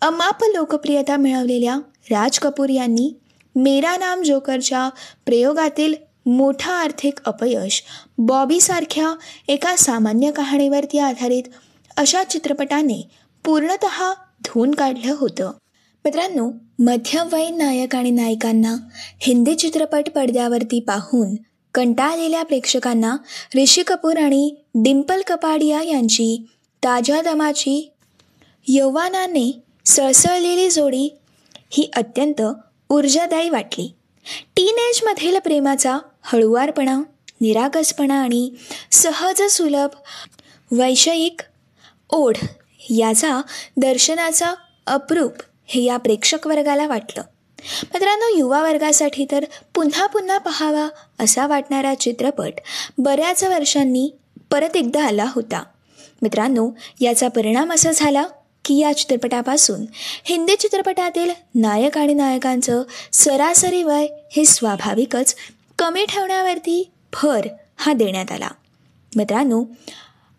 अमाप 0.00 0.44
लोकप्रियता 0.44 1.16
मिळवलेल्या 1.16 1.75
राज 2.11 2.38
कपूर 2.38 2.68
यांनी 2.68 3.14
मेरा 3.56 3.97
नाम 3.97 4.23
जोकरच्या 4.23 4.88
प्रयोगातील 5.26 5.94
मोठा 6.28 6.73
आर्थिक 6.73 7.18
अपयश 7.26 7.82
बॉबीसारख्या 8.18 9.14
एका 9.49 9.76
सामान्य 9.76 10.30
कहाणीवरती 10.30 10.99
आधारित 10.99 11.42
अशा 11.97 12.25
चित्रपटाने 12.25 13.08
पूर्णत 13.44 13.85
धुवून 14.44 14.75
काढलं 14.75 15.14
होतं. 15.18 15.52
मित्रांनो 16.04 16.50
मध्यमवयीन 16.78 17.58
नायक 17.58 17.97
आणि 17.97 18.11
नायिकांना 18.11 18.76
हिंदी 19.20 19.54
चित्रपट 19.54 20.08
पडद्यावरती 20.14 20.80
पाहून 20.80 21.35
कंटाळलेल्या 21.75 22.42
प्रेक्षकांना 22.42 23.16
ऋषी 23.56 23.82
कपूर 23.82 24.16
आणि 24.16 24.54
डिम्पल 24.75 25.20
कपाडिया 25.26 25.82
यांची 25.82 26.47
ताज्या 26.85 27.23
दमाची 27.23 27.92
यौवानाने 28.68 29.62
सळसळलेली 29.87 30.70
जोडी 30.70 31.16
ही 31.70 31.90
अत्यंत 31.97 32.42
ऊर्जादायी 32.90 33.49
वाटली. 33.49 33.94
टीन 34.56 34.76
एजमधील 34.78 35.38
प्रेमाचा 35.38 35.99
हळुवारपणा 36.32 37.02
निरागसपणा 37.40 38.14
आणि 38.14 38.50
सहज 38.92 39.42
सुलभ 39.42 39.88
वैषयिक 40.70 41.40
ओढ 42.11 42.37
याचा 42.90 43.40
दर्शनाचा 43.76 44.54
अप्रूप 44.87 45.32
हे 45.66 45.82
या 45.82 45.97
प्रेक्षक 45.97 46.47
वर्गाला 46.47 46.87
वाटलं. 46.87 47.23
मित्रांनो 47.85 48.38
युवा 48.38 48.62
वर्गासाठी 48.62 49.26
तर 49.30 49.44
पुन्हा 49.75 50.06
पुन्हा 50.06 50.38
पहावा 50.38 50.88
असा 51.20 51.47
वाटणारा 51.47 51.94
चित्रपट 51.94 52.52
बऱ्याच 52.99 53.44
वर्षांनी 53.44 54.11
परत 54.50 54.76
एकदा 54.76 55.04
आला 55.04 55.26
होता. 55.35 55.62
मित्रांनो 56.23 56.70
याचा 57.00 57.28
परिणाम 57.28 57.73
असा 57.73 57.90
झाला 57.92 58.25
की 58.64 58.78
या 58.78 58.97
चित्रपटापासून 58.97 59.85
हिंदी 60.25 60.56
चित्रपटातील 60.56 61.30
नायक 61.54 61.99
आणि 61.99 62.14
नायकांचं 62.14 62.82
सरासरी 63.12 63.82
वय 63.82 64.06
हे 64.32 64.44
स्वाभाविकच 64.44 65.35
कमी 65.78 66.04
ठेवण्यावरती 66.08 66.82
भर 67.12 67.47
हा 67.76 67.92
देण्यात 67.92 68.32
आला. 68.32 68.49
मित्रांनो 69.16 69.64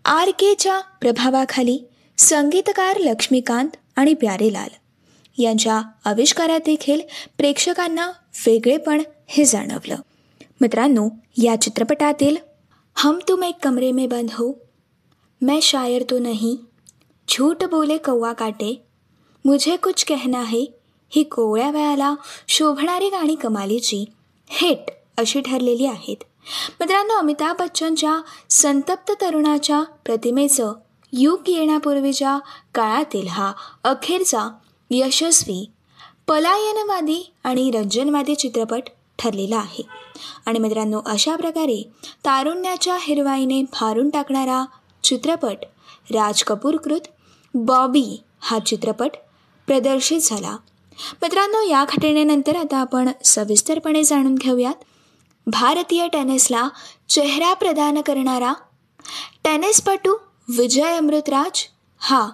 आर 0.05 0.29
केच्या 0.29 0.79
प्रभावाखाली 1.01 1.79
संगीतकार 2.17 2.98
लक्ष्मीकांत 2.98 3.69
आणि 3.96 4.13
प्यारेलाल 4.13 4.69
यांच्या 5.38 5.81
आविष्कारात 6.05 6.60
देखील 6.65 7.01
प्रेक्षकांना 7.38 8.10
वेगळेपण 8.46 9.01
हे 9.27 9.46
जाणवलं. 9.46 9.96
मित्रांनो 10.62 11.08
या 11.43 11.55
चित्रपटातील 11.62 12.38
हम 12.96 13.19
तुम 13.27 13.43
एक 13.43 13.55
कमरे 13.63 13.91
में 13.91 14.08
बंद 14.10 14.29
हो 14.34 14.51
मैं 15.41 15.60
शायर 15.63 16.03
तो 16.03 16.19
नहीं 16.19 16.55
झूठ 17.27 17.63
बोले 17.63 17.98
कौवा 17.98 18.31
काटे 18.34 18.75
मुझे 19.46 19.75
कुछ 19.75 20.03
कहना 20.05 20.41
है 20.43 20.65
ही 21.12 21.24
कोवळ्या 21.24 21.69
वयाला 21.72 22.13
शोभणारी 22.48 23.10
गाणी 23.10 23.36
कमालीची 23.36 24.05
हेट 24.50 24.89
अशी 25.19 25.41
ठरलेली 25.41 25.85
आहेत. 25.85 26.23
मित्रांनो 26.79 27.13
अमिताभ 27.13 27.55
बच्चनच्या 27.59 28.21
संतप्त 28.49 29.11
तरुणाच्या 29.21 29.83
प्रतिमेचं 30.05 30.73
युग 31.13 31.41
येण्यापूर्वीच्या 31.47 32.39
काळातील 32.75 33.27
हा 33.27 33.51
अखेरचा 33.83 34.49
यशस्वी 34.89 35.69
पलायनवादी 36.27 37.33
आणि 37.43 37.71
रंजनवादी 37.71 38.35
चित्रपट 38.35 38.83
ठरलेला 39.19 39.57
आहे. 39.57 39.83
आणि 40.45 40.59
मित्रांनो 40.59 41.01
अशा 41.05 41.35
प्रकारे 41.35 41.81
तारुण्याच्या 42.25 42.97
हिरवाईने 42.99 43.61
भारून 43.61 44.09
टाकणारा 44.09 44.65
चित्रपट 45.03 45.57
राज 46.11 46.43
कपूरकृत 46.43 47.07
बॉबी 47.53 48.23
हा 48.39 48.59
चित्रपट 48.59 49.11
प्रदर्शित 49.67 50.19
झाला. 50.23 50.57
मित्रांनो 51.21 51.61
या 51.61 51.85
घटनेनंतर 51.89 52.55
आता 52.55 52.77
आपण 52.77 53.09
सविस्तरपणे 53.23 54.03
जाणून 54.03 54.35
घेऊयात 54.35 54.83
भारतीय 55.51 56.08
टेनिसला 56.08 56.68
चेहरा 57.10 57.53
प्रदान 57.53 58.01
करणारा 58.01 58.53
टेनिसपटू 59.44 60.15
विजय 60.58 60.96
अमृतराज 60.96 61.62
हा 62.01 62.29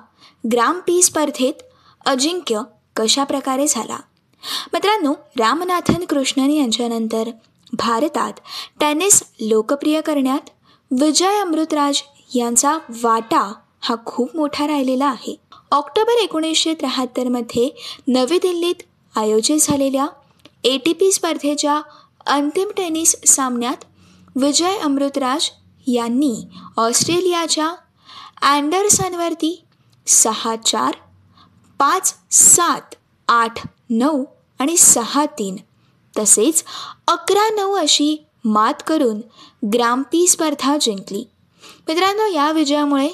ग्राम 0.52 0.80
पी 0.80 1.02
स्पर्धेत 1.02 1.62
अजिंक्य 2.06 2.62
कशा 2.96 3.24
प्रकारे 3.24 3.68
झाला? 3.68 3.98
मित्रांनो 4.74 5.14
रामनाथन 5.40 6.04
कृष्णन 6.06 6.52
यांच्यानंतर 6.52 7.30
भारतात 7.74 8.34
टेनिस 8.80 9.22
लोकप्रिय 9.42 10.02
करण्यात 10.02 10.50
विजय 10.92 11.40
अमृतराज 11.42 12.02
यांचा 12.36 12.78
वाटा 13.04 13.52
हा 13.82 13.96
खूप 14.06 14.36
मोठा 14.36 14.68
राहिलेला 14.68 15.06
आहे. 15.06 15.36
ऑक्टोबर 15.72 16.22
एकोणीसशे 16.22 16.74
त्र्याहत्तरमध्ये 16.74 17.70
नवी 18.08 18.38
दिल्लीत 18.38 18.84
आयोजित 19.16 19.58
झालेल्या 19.62 20.06
ए 20.64 20.78
टी 20.78 20.94
पी 20.94 21.12
स्पर्धेच्या 21.12 21.82
अंतिम 22.26 22.70
टेनिस 22.78 23.16
सामन्यात 23.28 23.84
विजय 24.36 24.78
अमृतराज 24.78 25.50
यांनी 25.88 26.48
ऑस्ट्रेलियाच्या 26.78 27.74
अँडरसनवरती 28.42 29.64
सहा 30.08 30.56
चार 30.56 30.94
पाच 31.80 32.16
सात 32.32 32.96
आठ 33.28 33.68
नऊ 33.90 34.24
आणि 34.60 34.78
सहा 34.78 35.26
तीन 35.26 35.56
तसेच 36.20 36.64
अकरा 37.08 37.50
नऊ 37.56 37.74
अशी 37.74 38.26
मात 38.46 38.74
करून 38.88 39.22
ग्रामपी 39.74 40.28
स्पर्धा 40.28 40.78
जिंकली. 40.82 41.24
मित्रांनो 41.88 42.26
या 42.26 42.52
विजयामुळे 42.52 43.10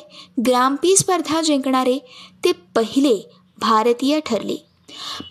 ग्रामपी 0.47 0.97
स्पर्धा 0.97 1.41
जिंकणारे 1.41 1.97
ते 2.45 2.51
पहिले 2.51 3.31
भारतीय 3.57 4.19
ठरले. 4.19 4.65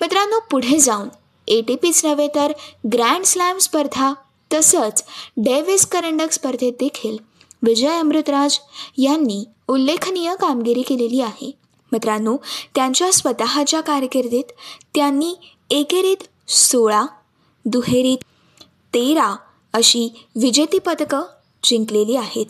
मित्रांनो 0.01 0.39
पुढे 0.51 0.79
जाऊन 0.79 1.09
ए 1.51 1.61
टी 1.61 1.75
पीच 1.77 2.05
नव्हे 2.05 2.29
तर 2.35 2.53
ग्रँड 2.93 3.25
स्लॅम 3.25 3.59
स्पर्धा 3.59 4.13
तसंच 4.55 5.05
डेव्हिस 5.37 5.87
करंडक 5.87 6.33
स्पर्धेत 6.33 6.73
देखील 6.81 7.17
विजय 7.63 7.99
अमृतराज 7.99 8.59
यांनी 8.99 9.45
उल्लेखनीय 9.69 10.35
कामगिरी 10.41 10.83
केलेली 10.83 11.21
आहे. 11.21 11.51
मित्रांनो 11.93 12.37
त्यांच्या 12.75 13.13
स्वतःच्या 13.13 13.81
कारकिर्दीत 13.81 14.53
त्यांनी 14.95 15.35
एकेरीत 15.71 16.51
सोळा 16.51 17.05
दुहेरीत 17.65 18.25
तेरा 18.95 19.35
अशी 19.73 20.09
विजेती 20.37 20.79
पदकं 20.79 21.23
जिंकलेली 21.65 22.17
आहेत. 22.17 22.47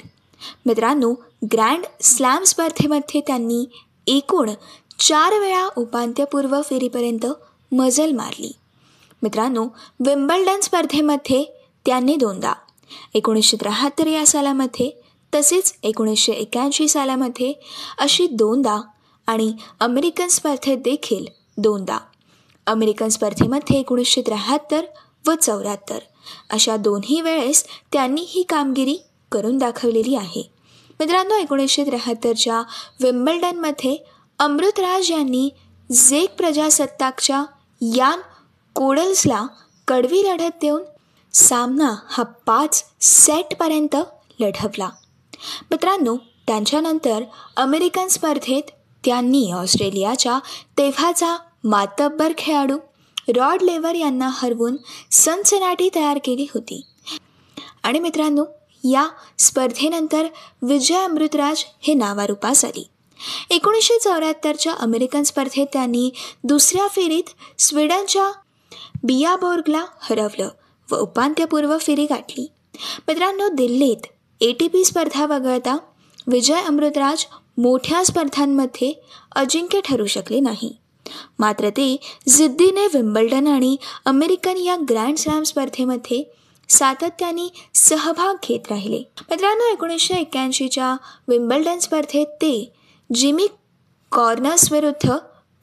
मित्रांनो 0.67 1.13
ग्रँड 1.53 1.85
स्लॅम 2.01 2.45
स्पर्धेमध्ये 2.45 3.21
त्यांनी 3.21 3.65
एकूण 4.07 4.51
चार 4.99 5.39
वेळा 5.39 5.69
उपांत्यपूर्व 5.77 6.61
फेरीपर्यंत 6.63 7.27
मजल 7.73 8.13
मारली. 8.13 8.53
मित्रांनो 9.23 9.67
विम्बल्डन 10.07 10.61
स्पर्धेमध्ये 10.61 11.45
त्यांनी 11.87 12.17
दोनदा 12.17 12.53
एकोणीसशे 13.15 13.57
त्र्याहत्तर 13.61 14.07
या 14.07 14.27
सालामध्ये 14.27 14.91
तसेच 15.35 15.75
एकोणीसशे 15.83 16.33
एक्याऐंशी 16.33 16.89
सालामध्ये 16.89 17.53
अशी 17.99 18.27
दोनदा 18.27 18.81
आणि 19.27 19.53
अमेरिकन 19.81 20.29
स्पर्धेत 20.29 20.79
देखील 20.79 21.25
दोनदा. 21.57 21.99
अमेरिकन 22.67 23.09
स्पर्धेमध्ये 23.09 23.79
एकोणीसशे 23.79 24.23
त्र्याहत्तर 24.23 24.81
व 25.27 25.35
चौऱ्याहत्तर. 25.35 25.99
अशा 26.51 26.77
दोन्ही 26.77 27.21
वेळेस 27.21 27.65
त्यांनी 27.93 28.21
ही 28.29 28.43
कामगिरी 28.43 28.97
करून 29.33 29.59
दाखवलेली 29.59 30.15
आहे. 30.15 30.51
मित्रांनो 31.01 31.35
एकोणीसशे 31.35 31.85
त्र्याहत्तरच्या 31.85 32.63
विम्बल्डनमध्ये 33.03 33.97
अमृतराज 34.39 35.11
यांनी 35.11 35.51
झेक 35.93 36.35
प्रजासत्ताकच्या 36.37 37.45
यान 37.81 38.21
कोडल्सला 38.75 39.47
कडवी 39.89 40.23
लढत 40.25 40.57
देऊन 40.61 40.83
सामना 41.35 41.95
हा 42.09 42.23
पाच 42.23 42.85
सेटपर्यंत 43.01 43.97
लढवला. 44.41 44.91
मित्रांनो 45.71 46.17
त्यांच्यानंतर 46.47 47.23
अमेरिकन 47.57 48.09
स्पर्धेत 48.09 48.63
त्यांनी 49.05 49.53
ऑस्ट्रेलियाच्या 49.53 50.39
तेव्हाचा 50.79 51.37
मातब्बर 51.65 52.33
खेळाडू 52.39 52.79
रॉड 53.37 53.63
लेवर 53.63 53.95
यांना 53.95 54.29
हरवून 54.33 54.77
सनसनाटी 55.11 55.91
तयार 55.95 56.19
केली 56.25 56.47
होती. 56.55 56.83
आणि 57.83 57.99
मित्रांनो 57.99 58.45
या 58.85 59.09
स्पर्धेनंतर 59.39 60.27
विजय 60.63 61.05
अमृतराज 61.05 61.65
हे 61.81 61.95
नावारूपास 61.95 62.65
आली. 62.65 62.89
एकोणीसशे 63.51 63.99
चौऱ्याहत्तरच्या 63.99 64.73
अमेरिकन 64.73 65.23
स्पर्धेत 65.23 65.67
त्यांनी 65.73 66.11
दुसऱ्या 66.45 66.89
फेरीत 66.89 67.61
स्वीडनच्या 67.61 68.31
बियाबोर्गला 69.03 69.85
हरवलं 70.01 70.49
व 70.91 70.97
उपांत्यपूर्व 70.97 71.77
फेरी 71.79 72.05
गाठली. 72.05 72.47
मित्रांनो 73.09 73.49
दिल्लीत 73.49 74.07
ए 74.41 74.53
टी 74.53 74.69
पी 74.69 74.85
स्पर्धा 74.85 75.27
वगळता 75.27 75.77
विजय 76.27 76.55
अमृतराज 76.55 77.25
मोठ्या 77.59 78.05
स्पर्धांमध्ये 78.05 78.93
अजिंक्य 79.37 79.81
ठरू 79.85 80.07
शकले 80.07 80.41
नाही. 80.41 80.77
मात्र 81.39 81.71
ते 81.71 81.97
जिद्दीने 82.29 82.87
विम्बल्डन 82.87 83.47
आणि 83.47 83.77
अमेरिकन 84.05 84.57
या 84.57 84.77
ग्रँड 84.89 85.17
स्लॅम 85.17 85.43
स्पर्धेमध्ये 85.43 86.23
सातत्याने 86.69 87.49
सहभाग 87.75 88.35
घेत 88.49 88.71
राहिले. 88.71 89.03
मित्रांनो 89.31 89.73
एकोणीसशे 89.73 90.15
एक्क्याऐंशीच्या 90.15 90.97
विम्बल्डन 91.29 91.79
स्पर्धेत 91.79 92.27
ते 92.27 92.73
जिमी 93.15 93.47
कॉर्नर्सविरुद्ध 94.13 95.11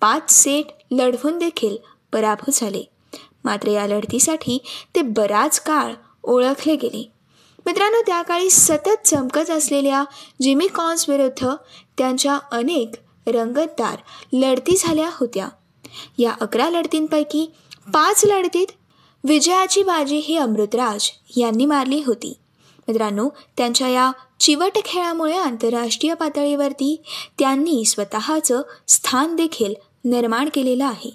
पाच 0.02 0.32
सेट 0.32 0.66
लढवून 0.92 1.38
देखील 1.38 1.78
पराभूत 2.14 2.54
झाले. 2.54 2.84
मात्र 3.44 3.68
या 3.68 3.88
लढतीसाठी 3.88 4.58
ते 4.96 5.02
बराच 5.02 5.60
काळ 5.60 5.94
ओळखले 6.24 6.76
गेले. 6.76 7.12
मित्रांनो 7.66 8.02
त्या 8.08 8.22
काळी 8.22 8.50
सतत 8.50 9.08
चमकत 9.08 9.50
असलेल्या 9.50 10.04
जिमी 10.42 10.68
कॉन्स 10.68 11.10
विरुद्ध 11.10 11.48
त्यांच्या 11.98 12.40
अनेक 12.52 12.92
रंगतदार 13.28 13.98
लढती 14.34 14.76
झाल्या 14.78 15.10
होत्या. 15.14 15.48
या 16.18 16.34
अकरा 16.42 16.70
लढतींपैकी 16.70 17.52
पाच 17.94 18.26
लढतीत 18.26 18.68
विजयाची 19.24 19.84
बाजी 19.84 20.18
ही 20.18 20.38
अमृतराज 20.38 21.10
यांनी 21.38 21.66
मारली 21.66 22.04
होती. 22.06 22.38
मित्रांनो 22.88 23.30
त्यांच्या 23.58 23.88
या 23.88 24.12
चिवट 24.40 24.78
खेळामुळे 24.86 25.38
आंतरराष्ट्रीय 25.38 26.14
पातळीवरती 26.14 27.02
त्यांनी 27.40 27.86
स्वतःचं 27.86 28.62
स्थान 28.88 29.36
देखील 29.36 29.74
निर्माण 30.06 30.50
केलेलं 30.54 30.86
आहे. 30.86 31.12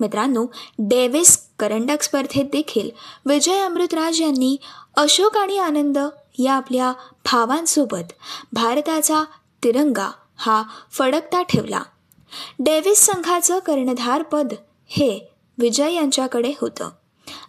मित्रांनो 0.00 0.46
डेव्हिस 0.78 1.47
करंडक 1.58 2.02
स्पर्धेत 2.02 2.44
देखील 2.44 2.90
विजय 3.26 3.60
अमृतराज 3.60 4.20
यांनी 4.20 4.56
अशोक 4.96 5.36
आणि 5.36 5.58
आनंद 5.58 5.98
या 6.38 6.52
आपल्या 6.52 6.92
भावांसोबत 7.24 8.12
भारताचा 8.52 9.24
तिरंगा 9.64 10.10
हा 10.36 10.62
फडकता 10.92 11.42
ठेवला. 11.42 11.82
डेव्हिस 12.58 12.98
संघाचं 12.98 13.58
कर्णधारपद 13.58 14.52
हे 14.86 15.32
विजय 15.58 15.92
यांच्याकडे 15.92 16.52
होतं. 16.60 16.90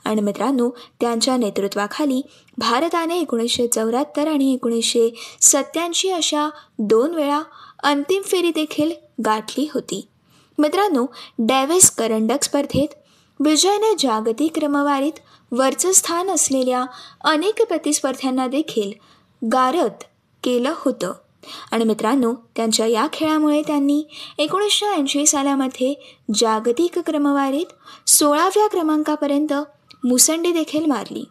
आणि 0.05 0.21
मित्रांनो 0.21 0.69
त्यांच्या 1.01 1.37
नेतृत्वाखाली 1.37 2.21
भारताने 2.57 3.19
एकोणीसशे 3.19 3.67
चौऱ्याहत्तर 3.67 4.27
आणि 4.27 4.53
एकोणीसशे 4.53 5.13
सत्याऐंशी 5.41 6.11
अशा 6.11 6.49
दोन 6.79 7.15
वेळा 7.15 7.41
अंतिम 7.83 8.21
फेरी 8.21 8.49
देखील 8.49 8.91
गाठली 9.25 9.69
होती. 9.73 10.07
मित्रांनो 10.57 11.05
डेव्हिस 11.39 11.91
करंडक 11.91 12.43
स्पर्धेत 12.43 12.87
विजयने 13.39 13.95
जागतिक 13.99 14.51
क्रमवारीत 14.55 15.11
वरचं 15.51 15.91
स्थान 15.91 16.29
असलेल्या 16.29 16.85
अनेक 17.21 17.61
प्रतिस्पर्ध्यांना 17.61 18.47
देखील 18.47 18.91
गारद 19.53 19.91
केलं 20.43 20.73
होतं. 20.77 21.13
आणि 21.71 21.83
मित्रांनो 21.83 22.33
त्यांच्या 22.55 22.85
या 22.85 23.07
खेळामुळे 23.13 23.61
त्यांनी 23.61 24.03
एकोणीसशे 24.37 24.85
ऐंशी 24.85 25.25
सालामध्ये 25.25 26.15
जागतिक 26.35 26.99
क्रमवारीत 26.99 27.65
सोळाव्या 28.09 28.67
क्रमांकापर्यंत 28.67 29.53
मुसंडी 30.03 30.51
देखील 30.51 30.85
मारली. 30.85 31.25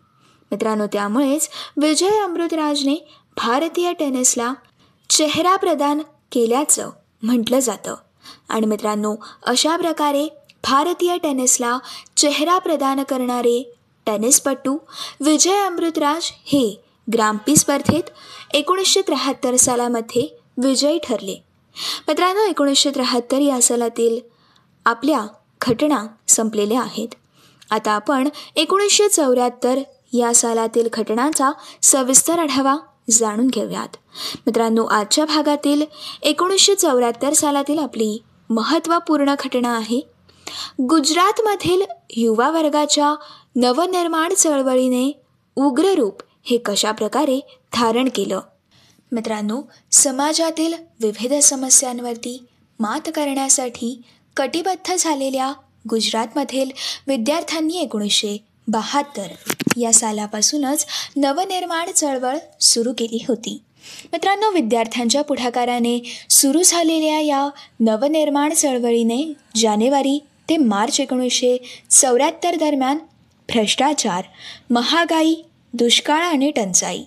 मित्रांनो 0.51 0.87
त्यामुळेच 0.87 1.49
विजय 1.77 2.19
अमृतराजने 2.21 3.09
भारतीय 3.37 3.93
टेनिसला 3.93 4.55
चेहरा 5.11 5.57
प्रदान 5.57 5.99
केल्याचं 6.33 6.91
म्हटलं 7.23 7.59
जातं. 7.59 7.95
आणि 8.49 8.67
मित्रांनो 8.67 9.17
अशा 9.47 9.77
प्रकारे 9.77 10.38
भारतीय 10.65 11.17
टेनिसला 11.19 11.79
चेहरा 12.17 12.59
प्रदान 12.59 13.03
करणारे 13.03 13.63
टेनिसपटू 14.07 14.77
विजय 15.21 15.59
अमृतराज 15.67 16.31
हे 16.45 16.83
ग्राम्पी 17.09 17.57
स्पर्धेत 17.57 18.11
एकोणीसशे 18.55 19.03
त्र्याहत्तर 19.03 19.57
सालामध्ये 19.57 20.27
विजयी 20.57 20.99
ठरले. 20.99 21.37
मित्रांनो 22.09 22.41
एकोणीसशे 22.41 22.91
त्र्याहत्तर 22.91 23.39
या 23.39 23.61
सालातील 23.63 24.19
आपल्या 24.87 25.27
घटना 25.61 26.07
संपलेल्या 26.29 26.81
आहेत. 26.81 27.09
आता 27.71 27.93
आपण 27.93 28.29
एकोणीसशे 28.57 29.09
चौऱ्याहत्तर 29.09 29.79
या 30.13 30.35
सालातील 30.35 30.89
घटनांचा 30.93 31.51
सविस्तर 31.83 32.39
आढावा 32.39 32.77
जाणून 33.11 33.47
घेऊयात. 33.47 33.97
मित्रांनो 34.47 34.85
आजच्या 34.85 35.25
भागातील 35.25 35.85
एकोणीसशे 36.23 36.75
चौऱ्याहत्तर 36.75 37.33
सालातील 37.33 37.79
आपली 37.79 38.19
महत्त्वपूर्ण 38.51 39.35
घटना 39.45 39.77
आहे 39.77 40.01
गुजरातमधील 40.81 41.83
युवा 42.11 42.51
वर्गाच्या 42.51 43.15
नवनिर्माण 43.57 44.35
चळवळीने 44.35 45.13
उग्र 45.57 45.85
रूप 45.85 46.23
हे 46.45 46.59
कशा 46.59 46.93
प्रकारे 46.93 47.41
धारण 47.73 48.09
केलं? 48.15 48.41
मित्रांनो 49.13 49.63
समाजातील 49.93 50.75
विविध 51.01 51.35
समस्यांवरती 51.35 52.45
मात 52.81 53.09
करण्यासाठी 53.15 54.03
कटिबद्ध 54.37 54.95
झालेल्या 54.99 55.53
गुजरातमधील 55.91 56.71
विद्यार्थ्यांनी 57.07 57.79
एकोणीसशे 57.79 58.45
बहात्तर 58.69 59.27
या 59.77 59.93
सालापासूनच 59.93 60.87
नवनिर्माण 61.17 61.91
चळवळ 61.97 62.37
सुरू 62.61 62.93
केली 62.99 63.25
होती. 63.29 63.63
मित्रांनो 64.13 64.51
विद्यार्थ्यांच्या 64.51 65.23
पुढाकाराने 65.23 66.27
सुरू 66.31 66.63
झालेल्या 66.65 67.21
या 67.21 67.49
नवनिर्माण 67.81 68.53
चळवळीने 68.53 69.33
जानेवारी 69.57 70.25
ते 70.49 70.57
मार्च 70.57 71.01
एकोणीसशे 71.01 71.57
चौऱ्याहत्तर 71.91 72.55
दरम्यान 72.55 72.97
भ्रष्टाचार 73.49 74.25
महागाई 74.71 75.35
दुष्काळ 75.73 76.23
आणि 76.23 76.51
टंचाई 76.51 77.05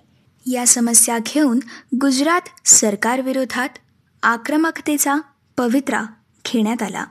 या 0.52 0.68
समस्या 0.68 1.18
घेऊन 1.26 1.60
गुजरात 2.02 2.68
सरकारविरोधात 2.68 3.70
आक्रमकतेचा 4.24 5.16
पवित्रा 5.58 6.04
घेण्यात 6.46 6.84
आला. 6.84 7.06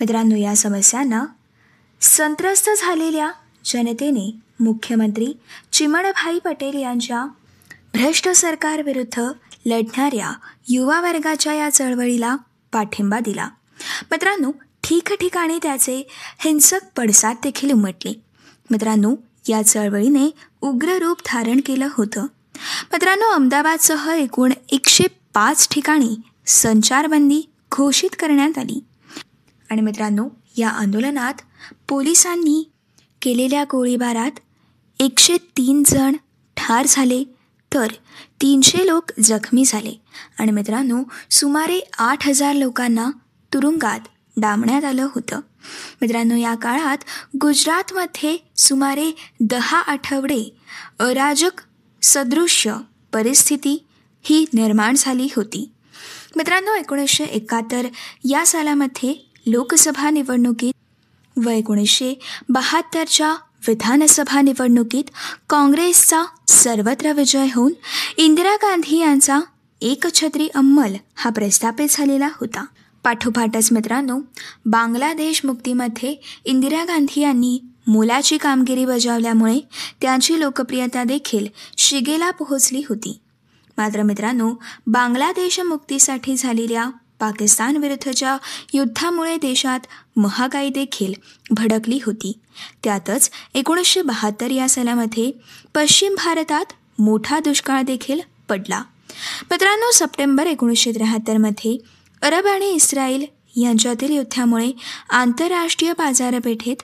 मित्रांनो 0.00 0.36
या 0.36 0.56
समस्यांना 0.56 1.24
संत्रस्त 2.00 2.70
झालेल्या 2.78 3.30
जनतेने 3.64 4.30
मुख्यमंत्री 4.60 5.32
चिमणभाई 5.72 6.38
पटेल 6.38 6.78
यांच्या 6.78 7.24
भ्रष्ट 7.94 8.28
सरकारविरुद्ध 8.28 9.22
लढणाऱ्या 9.66 10.32
युवा 10.68 11.00
वर्गाच्या 11.00 11.54
या 11.54 11.70
चळवळीला 11.70 12.36
पाठिंबा 12.72 13.18
दिला. 13.18 13.48
मित्रांनो 14.10 14.50
ठिकठिकाणी 14.86 15.58
त्याचे 15.62 16.06
हिंसक 16.38 16.80
पडसाद 16.96 17.36
देखील 17.42 17.72
उमटले. 17.72 18.22
मित्रांनो 18.70 19.14
या 19.48 19.62
चळवळीने 19.62 20.30
उग्र 20.60 20.88
रूप 20.88 21.16
धारण 21.26 21.60
केलं 21.66 21.88
होतं. 21.92 22.22
मित्रांनो 22.92 23.30
अहमदाबादसह 23.30 24.10
एकूण 24.10 24.52
एकशे 24.68 25.06
पाच 25.34 25.68
ठिकाणी 25.68 26.16
संचारबंदी 26.46 27.42
घोषित 27.72 28.10
करण्यात 28.18 28.58
आली. 28.58 28.84
आणि 29.70 29.80
मित्रांनो 29.80 30.28
या 30.56 30.68
आंदोलनात 30.68 31.34
पोलिसांनी 31.88 32.70
केलेल्या 33.22 33.64
गोळीबारात 33.64 34.30
एकशे 35.00 35.36
तीन 35.36 35.82
जण 35.86 36.16
ठार 36.56 36.86
झाले 36.88 37.24
तर 37.74 37.86
तीनशे 38.42 38.86
लोक 38.86 39.12
जखमी 39.20 39.64
झाले. 39.66 40.00
आणि 40.38 40.52
मित्रांनो 40.52 41.02
सुमारे 41.30 41.80
आठ 41.98 42.28
हजार 42.28 42.54
लोकांना 42.54 43.10
तुरुंगात 43.54 44.00
डांबण्यात 44.36 44.84
आलं 44.84 45.08
होतं. 45.14 45.40
मित्रांनो 46.00 46.36
या 46.36 46.54
काळात 46.54 46.98
गुजरातमध्ये 47.36 48.36
सुमारे 48.56 49.10
दहा 49.40 49.78
आठवडे 49.78 50.56
अराजक 50.98 51.60
सदृश्य 52.02 52.76
परिस्थिती 53.12 53.86
ही 54.22 54.44
निर्माण 54.54 54.94
झाली 54.98 55.28
होती. 55.36 55.72
मित्रांनो 56.36 56.74
एकोणीसशे 56.74 57.24
एकाहत्तर 57.24 57.86
या 58.24 58.46
सालामध्ये 58.46 59.30
लोकसभा 59.46 60.10
निवडणुकीत 60.10 60.72
व 61.44 61.48
एकोणीसशे 61.48 62.14
बहात्तरच्या 62.48 63.34
विधानसभा 63.68 64.40
निवडणुकीत 64.40 65.04
काँग्रेसचा 65.50 66.22
सर्वत्र 66.48 67.12
विजय 67.12 67.46
होऊन 67.54 67.72
इंदिरा 68.16 68.54
गांधी 68.54 68.98
यांचा 69.00 69.40
एकछत्री 69.80 70.48
अंमल 70.54 70.94
हा 71.14 71.30
प्रस्थापित 71.30 71.86
झालेला 71.90 72.28
होता. 72.34 72.64
पाठोपाठच 73.06 73.72
मित्रांनो 73.72 74.20
बांगलादेश 74.66 75.40
मुक्तीमध्ये 75.44 76.14
इंदिरा 76.44 76.84
गांधी 76.84 77.20
यांनी 77.20 77.60
मोलाची 77.86 78.38
कामगिरी 78.38 78.84
बजावल्यामुळे 78.84 79.60
त्यांची 80.00 80.40
लोकप्रियता 80.40 81.04
देखील 81.04 81.46
शिगेला 81.76 82.30
पोहोचली 82.30 82.82
होती. 82.88 83.20
मात्र 83.78 84.02
मित्रांनो 84.02 84.54
बांगलादेश 84.86 85.60
मुक्तीसाठी 85.60 86.36
झालेल्या 86.36 86.90
पाकिस्तान 87.20 87.76
विरुद्धच्या 87.76 88.36
युद्धामुळे 88.72 89.36
देशात 89.36 89.80
महागाई 90.16 90.68
देखील 90.68 91.12
भडकली 91.50 91.98
होती. 92.06 92.32
त्यातच 92.84 93.30
एकोणीसशे 93.54 94.02
बहात्तर 94.02 94.50
या 94.50 94.68
सालामध्ये 94.68 95.32
पश्चिम 95.74 96.14
भारतात 96.14 96.64
मोठा 96.98 97.38
दुष्काळ 97.38 97.82
देखील 97.82 98.20
पडला. 98.48 98.82
मित्रांनो 99.50 99.90
सप्टेंबर 99.92 100.46
एकोणीसशे 100.46 100.90
त्र्याहत्तरमध्ये 100.90 101.95
अरब 102.22 102.46
आणि 102.46 102.66
इस्रायल 102.66 103.26
यांच्यातील 103.56 104.10
युद्धामुळे 104.10 104.72
आंतरराष्ट्रीय 105.10 105.92
बाजारपेठेत 105.92 106.76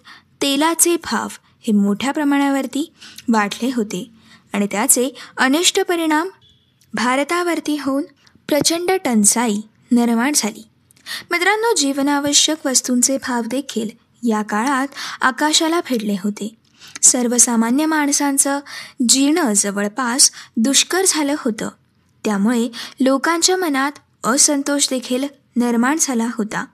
तेलाचे 0.43 0.97
भाव 0.97 1.29
हे 1.61 1.73
मोठ्या 1.73 2.13
प्रमाणावरती 2.13 2.93
वाढले 3.29 3.71
होते 3.77 4.11
आणि 4.53 4.67
त्याचे 4.71 5.09
अनिष्ट 5.37 5.81
परिणाम 5.81 6.29
भारतावरती 6.95 7.79
होऊन 7.79 8.03
प्रचंड 8.49 8.91
टंचाई 9.05 9.57
निर्माण 9.93 10.33
झाली. 10.35 10.69
मित्रांनो 11.31 11.75
जीवनावश्यक 11.77 12.67
वस्तूंचे 12.67 13.17
भाव 13.17 13.43
देखील 13.47 13.89
या 14.29 14.43
काळात 14.43 14.89
आकाशाला 15.21 15.81
भिडले 15.81 16.17
होते. 16.25 16.55
सर्वसामान्य 17.03 17.87
माणसांचं 17.87 18.61
जीणं 19.09 19.53
जवळपास 19.57 20.31
दुष्कर 20.57 21.03
झालं 21.09 21.35
होतं. 21.39 21.69
त्यामुळे 22.25 22.69
लोकांच्या 23.01 23.57
मनात 23.57 23.93
असंतोष 24.25 24.89
देखील 24.91 25.25
निर्माण 25.57 25.97
झाला 26.01 26.27
होता. 26.35 26.65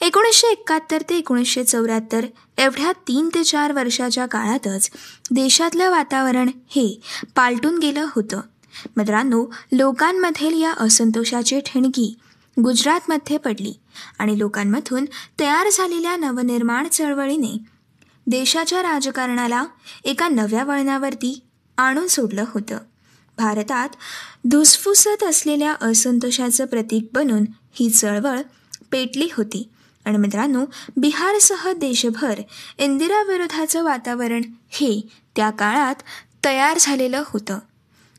एकोणीसशे 0.00 0.46
एकाहत्तर 0.46 1.02
ते 1.10 1.16
एकोणीसशे 1.18 1.64
चौऱ्याहत्तर 1.64 2.26
एवढ्या 2.58 2.92
तीन 2.92 3.28
ते 3.34 3.44
चार 3.44 3.72
वर्षाच्या 3.72 4.26
काळातच 4.26 4.90
देशातलं 5.30 5.90
वातावरण 5.90 6.50
हे 6.68 7.00
पालटून 7.36 7.78
गेलं 7.78 8.06
होतं. 8.14 8.40
मित्रांनो 8.96 9.44
लोकांमधील 9.72 10.62
या 10.62 10.72
असंतोषाची 10.80 11.60
ठिणगी 11.60 12.18
गुजरातमध्ये 12.56 13.36
पडली 13.36 13.72
आणि 14.18 14.38
लोकांमधून 14.38 15.04
तयार 15.40 15.68
झालेल्या 15.72 16.16
नवनिर्माण 16.16 16.88
चळवळीने 16.88 17.56
देशाच्या 18.26 18.82
राजकारणाला 18.82 19.64
एका 20.04 20.28
नव्या 20.28 20.64
वळणावरती 20.64 21.40
आणून 21.76 22.06
सोडलं 22.06 22.44
होतं. 22.48 22.78
भारतात 23.38 23.88
धुसफुसत 24.44 25.24
असलेल्या 25.24 25.74
असंतोषाचं 25.80 26.64
प्रतीक 26.64 27.06
बनून 27.12 27.44
ही 27.72 27.90
चळवळ 27.90 28.40
पेटली 28.90 29.28
होती. 29.36 29.68
आणि 30.04 30.18
मित्रांनो 30.18 30.64
बिहारसह 30.96 31.72
देशभर 31.72 32.40
इंदिराविरोधाचं 32.78 33.84
वातावरण 33.84 34.42
हे 34.68 35.00
त्या 35.36 35.50
काळात 35.50 35.94
तयार 36.44 36.78
झालेलं 36.80 37.22
होतं. 37.26 37.58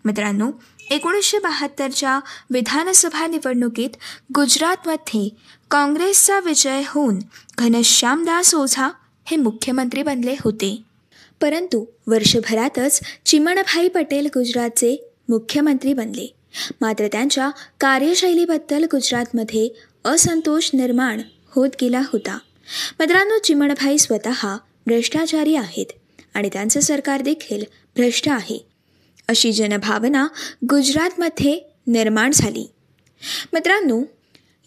मित्रांनो 0.05 0.51
एकोणीसशे 0.89 1.39
बहात्तरच्या 1.39 2.19
विधानसभा 2.49 3.27
निवडणुकीत 3.27 3.89
गुजरातमध्ये 4.36 5.29
काँग्रेसचा 5.71 6.39
विजय 6.39 6.82
होऊन 6.88 7.19
घनश्यामदास 7.58 8.55
ओझा 8.55 8.89
हे 9.25 9.38
मुख्यमंत्री 9.38 10.03
बनले 10.03 10.36
होते. 10.43 10.82
परंतु 11.41 11.86
वर्षभरातच 12.08 13.01
चिमणभाई 13.25 13.88
पटेल 13.88 14.25
गुजरातचे 14.25 15.09
मुख्यमंत्री 15.30 15.94
बनले. 15.94 16.34
मात्र 16.82 17.08
त्यांच्या 17.08 17.50
कार्यशैलीबद्दल 17.80 18.84
गुजरातमध्ये 18.84 19.70
असंतोष 20.06 20.70
निर्माण 20.74 21.22
होत 21.56 21.70
गेला 21.82 22.00
होता. 22.00 22.39
मित्रांनो 23.00 23.38
चिमणभाई 23.38 23.98
स्वतः 23.98 24.58
भ्रष्टाचारी 24.88 25.56
आहेत 25.56 25.86
आणि 26.34 26.50
त्यांचं 26.54 26.80
सरकार 26.80 27.22
देखील 27.22 27.63
भ्रष्ट 27.98 28.30
आहे. 28.30 28.65
अशी 29.28 29.52
जनभावना 29.52 30.28
गुजरातमध्ये 30.70 31.70
निर्माण 31.88 32.32
झाली. 32.34 32.72
मित्रांनो 33.54 34.02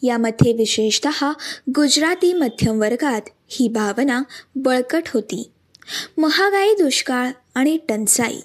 यामध्ये 0.02 0.52
विशेषत 0.52 1.24
गुजराती 1.70 2.32
मध्यम 2.32 2.80
वर्गात 2.80 3.22
ही 3.48 3.68
भावना 3.68 4.22
बळकट 4.56 5.02
होती. 5.14 5.50
महागाई 6.18 6.74
दुष्काळ 6.74 7.30
आणि 7.54 7.78
टंचाई 7.88 8.36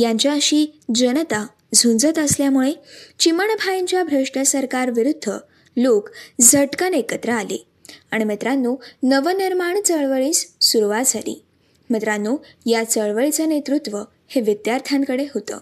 यांच्याशी 0.00 0.66
जनता 0.94 1.46
झुंजत 1.74 2.18
असल्यामुळे 2.18 2.72
चिमणभाईंच्या 3.18 4.04
भ्रष्ट 4.04 4.38
सरकारविरुद्ध 4.38 5.30
लोक 5.76 6.08
झटकन 6.40 6.94
एकत्र 6.94 7.30
आले. 7.30 7.66
आणि 8.10 8.24
मित्रांनो 8.24 8.76
नवनिर्माण 9.02 9.80
चळवळीस 9.82 10.54
सुरुवात 10.60 11.04
झाली. 11.06 11.44
मित्रांनो 11.90 12.36
या 12.66 12.84
चळवळीचं 12.84 13.48
नेतृत्व 13.48 14.02
हे 14.28 14.40
विद्यार्थ्यांकडे 14.40 15.24
होतं. 15.34 15.58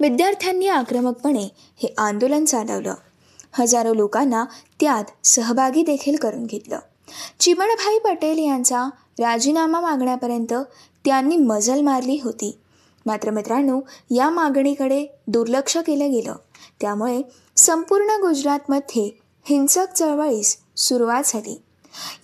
विद्यार्थ्यांनी 0.00 0.68
आक्रमकपणे 0.68 1.48
हे 1.56 1.94
आंदोलन 1.98 2.44
चालवलं. 2.44 2.94
हजारो 3.52 3.94
लोकांना 3.94 4.44
त्यात 4.80 5.26
सहभागी 5.26 5.82
देखील 5.82 6.16
करून 6.16 6.46
घेतलं. 6.46 6.78
चिमणभाई 7.40 7.98
पटेल 7.98 8.38
यांचा 8.38 8.82
राजीनामा 9.18 9.80
मागण्यापर्यंत 9.80 10.54
त्यांनी 11.04 11.36
मजल 11.36 11.80
मारली 11.80 12.20
होती. 12.24 12.58
मात्र 13.06 13.30
मित्रांनो 13.30 13.80
या 14.10 14.30
मागणीकडे 14.30 15.06
दुर्लक्ष 15.26 15.76
केलं 15.76 16.10
गेलं. 16.10 16.34
त्यामुळे 16.80 17.22
संपूर्ण 17.56 18.04
गुजरातमध्ये 18.04 19.18
हिंसक 19.44 19.92
चळवळीस 19.96 20.56
सुरुवात 20.76 21.22
झाली. 21.26 21.62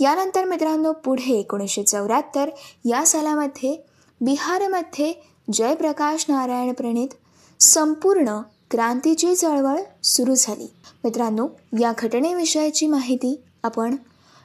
यानंतर 0.00 0.44
मित्रांनो 0.44 0.92
पुढे 0.92 1.32
एकोणीसशे 1.32 1.82
चौऱ्याहत्तर 1.82 2.50
या 2.84 3.06
सालामध्ये 3.06 3.86
बिहारमध्ये 4.20 5.12
जयप्रकाश 5.52 6.24
नारायण 6.28 6.72
प्रणित 6.72 7.08
संपूर्ण 7.60 8.40
क्रांतीची 8.70 9.36
चळवळ 9.36 9.80
सुरू 10.04 10.34
झाली. 10.34 10.72
मित्रांनो 11.04 11.48
या 11.80 11.92
घटनेविषयीची 11.98 12.86
माहिती 12.86 13.42
आपण 13.62 13.96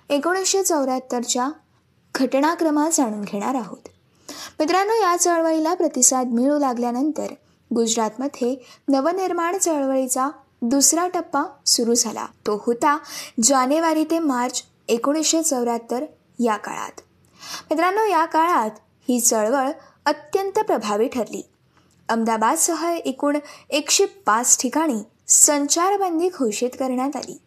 एकोणीसशे 0.10 0.64
चौऱ्याहत्तरच्या 0.64 1.50
घटनाक्रमात 2.16 2.92
जाणून 2.94 3.22
घेणार 3.22 3.56
आहोत. 3.56 3.88
मित्रांनो 4.60 4.94
या 4.94 5.16
चळवळीला 5.18 5.74
प्रतिसाद 5.74 6.28
मिळू 6.28 6.60
लागल्यानंतर 6.60 7.28
गुजरातमध्ये 7.76 8.56
नवनिर्माण 8.88 9.58
चळवळीचा 9.58 10.30
दुसरा 10.62 11.08
टप्पा 11.08 11.44
सुरू 11.66 11.94
झाला. 11.94 12.26
तो 12.26 12.64
होता 12.66 12.98
जानेवारी 13.44 14.04
ते 14.04 14.20
मार्च 14.20 14.64
एकोणीसशे 14.88 15.44
चौऱ्याहत्तर 15.44 16.06
या 16.40 16.58
काळात. 16.58 17.02
मित्रांनो 17.72 18.06
या 18.06 18.26
काळात 18.26 18.72
ही 19.10 19.20
चळवळ 19.20 19.70
अत्यंत 20.06 20.60
प्रभावी 20.60 21.08
ठरली. 21.08 21.50
अहमदाबादसह 22.10 22.88
एकूण 22.88 23.38
एकशे 23.70 24.06
पाच 24.06 24.62
ठिकाणी 24.62 25.04
संचारबंदी 25.28 26.30
घोषित 26.30 26.70
करण्यात 26.70 27.16
आली. 27.16 27.42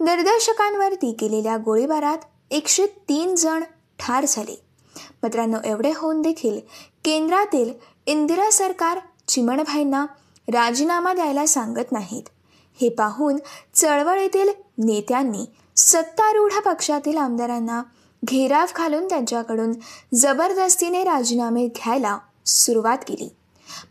निर्देशकांवरती 0.00 1.12
केलेल्या 1.12 1.56
गोळीबारात 1.56 2.18
एकशे 2.50 2.86
तीन 2.86 3.34
जण 3.34 3.64
ठार 3.98 4.24
झाले. 4.28 4.65
मित्रांनो 5.22 5.56
एवढे 5.64 5.92
होऊन 5.96 6.22
देखील 6.22 6.60
केंद्रातील 7.04 7.72
इंदिरा 8.06 8.50
सरकार 8.50 8.98
चिमणभाईंना 9.28 10.06
राजीनामा 10.48 11.14
द्यायला 11.14 11.46
सांगत 11.46 11.92
नाहीत. 11.92 12.22
हे 12.80 12.88
पाहून 12.88 13.36
चळवळीतील 13.74 14.48
नेत्यांनी 14.78 15.44
सत्तारूढ 15.76 16.52
पक्षातील 16.52 17.16
आमदारांना 17.16 17.82
घेराव 18.24 18.66
घालून 18.76 19.08
त्यांच्याकडून 19.08 19.72
जबरदस्तीने 20.14 21.04
राजीनामे 21.04 21.66
घ्यायला 21.66 22.18
सुरुवात 22.46 22.98
केली. 22.98 23.34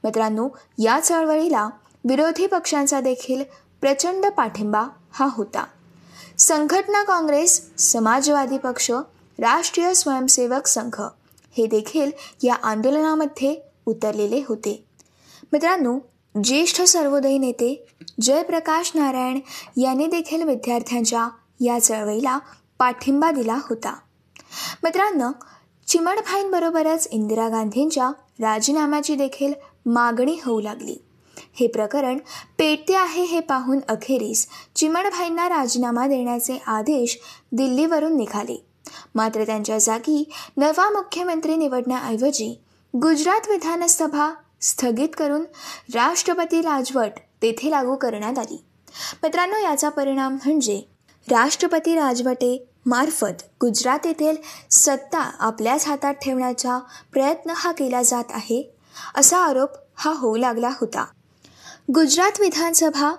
मित्रांनो 0.03 0.49
या 0.77 0.99
चळवळीला 0.99 1.69
विरोधी 2.05 2.47
पक्षांचा 2.47 3.01
देखील 3.01 3.43
प्रचंड 3.81 4.25
पाठिंबा 4.25 4.83
हा 5.11 5.27
होता. 5.31 5.65
संघटना 6.37 7.03
काँग्रेस 7.03 7.77
समाजवादी 7.77 8.57
पक्ष 8.57 8.91
राष्ट्रीय 9.39 9.93
स्वयंसेवक 9.93 10.67
संघ. 10.67 11.01
हे 11.57 11.65
देखील 11.65 12.11
या 12.43 12.53
आंदोलनामध्ये 12.53 13.61
उतरलेले 13.85 14.41
होते. 14.47 14.85
मित्रांनो 15.53 15.99
ज्येष्ठ 16.43 16.81
सर्वोदयी 16.81 17.37
नेते 17.37 17.85
जयप्रकाश 18.21 18.91
नारायण 18.95 19.39
यांनी 19.77 20.07
देखील 20.07 20.43
विद्यार्थ्यांच्या 20.43 21.29
या 21.59 21.79
चळवळीला 21.79 22.39
पाठिंबा 22.79 23.31
दिला 23.31 23.53
होता. 23.53 23.95
मित्रांनो 24.83 25.31
चिमणभाईंबरोबरच 25.87 27.07
इंदिरा 27.11 27.49
गांधींच्या 27.49 28.09
राजीनाम्याची 28.39 29.15
देखील 29.15 29.53
मागणी 29.85 30.37
होऊ 30.45 30.61
लागली. 30.61 31.01
हे 31.59 31.67
प्रकरण 31.67 32.17
पेटते 32.57 32.95
आहे 32.95 33.23
हे 33.23 33.39
पाहून 33.39 33.79
अखेरीस 33.89 34.47
चिमणभाईंना 34.75 35.49
राजीनामा 35.49 36.07
देण्याचे 36.07 36.61
आदेश 36.67 37.19
दिल्लीवरून 37.51 38.17
निघाले. 38.17 38.64
मात्र 39.15 39.43
त्यांच्या 39.43 39.77
जागी 39.79 40.23
नवा 40.57 40.89
मुख्यमंत्री 40.89 41.55
निवडण्याऐवजी 41.55 42.63
गुजरात 42.93 43.49
विधानसभा 43.49 44.33
स्थगित 44.61 45.09
करून 45.17 45.43
राष्ट्रपती 45.93 46.61
राजवट 46.61 47.11
तेथे 47.41 47.69
लागू 47.71 47.95
करण्यात 47.95 48.39
आली. 48.39 48.63
मित्रांनो 49.23 49.57
याचा 49.57 49.89
परिणाम 49.89 50.33
म्हणजे 50.33 50.81
राष्ट्रपती 51.31 51.95
राजवटे 51.95 52.67
मार्फत 52.85 53.43
गुजरात 53.61 54.05
येथील 54.05 54.35
सत्ता 54.71 55.19
आपल्याच 55.19 55.87
हातात 55.87 56.13
ठेवण्याचा 56.13 56.79
प्रयत्न 57.11 57.53
हा 57.55 57.71
केला 57.71 58.03
जात 58.03 58.23
आहे 58.29 58.63
असा 59.15 59.37
आरोप 59.37 59.69
हा 59.95 60.13
होऊ 60.17 60.35
लागला 60.35 60.69
होता. 60.69 61.05
गुजरात 61.95 62.39
विधानसभा 62.39 63.15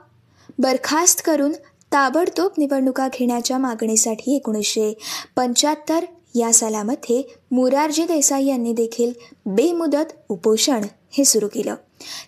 बरखास्त 0.58 1.22
करून 1.24 1.52
ताबडतोब 1.92 2.52
निवडणुका 2.58 3.06
घेण्याच्या 3.08 3.58
मागणीसाठी 3.58 4.34
एकोणीसशे 4.36 4.92
पंच्याहत्तर 5.36 6.04
या 6.34 6.52
सालामध्ये 6.52 7.22
मोरारजी 7.50 8.04
देसाई 8.04 8.46
यांनी 8.46 8.72
देखील 8.72 9.12
बेमुदत 9.46 10.12
उपोषण 10.28 10.84
हे 11.10 11.24
सुरू 11.24 11.48
केलं. 11.48 11.74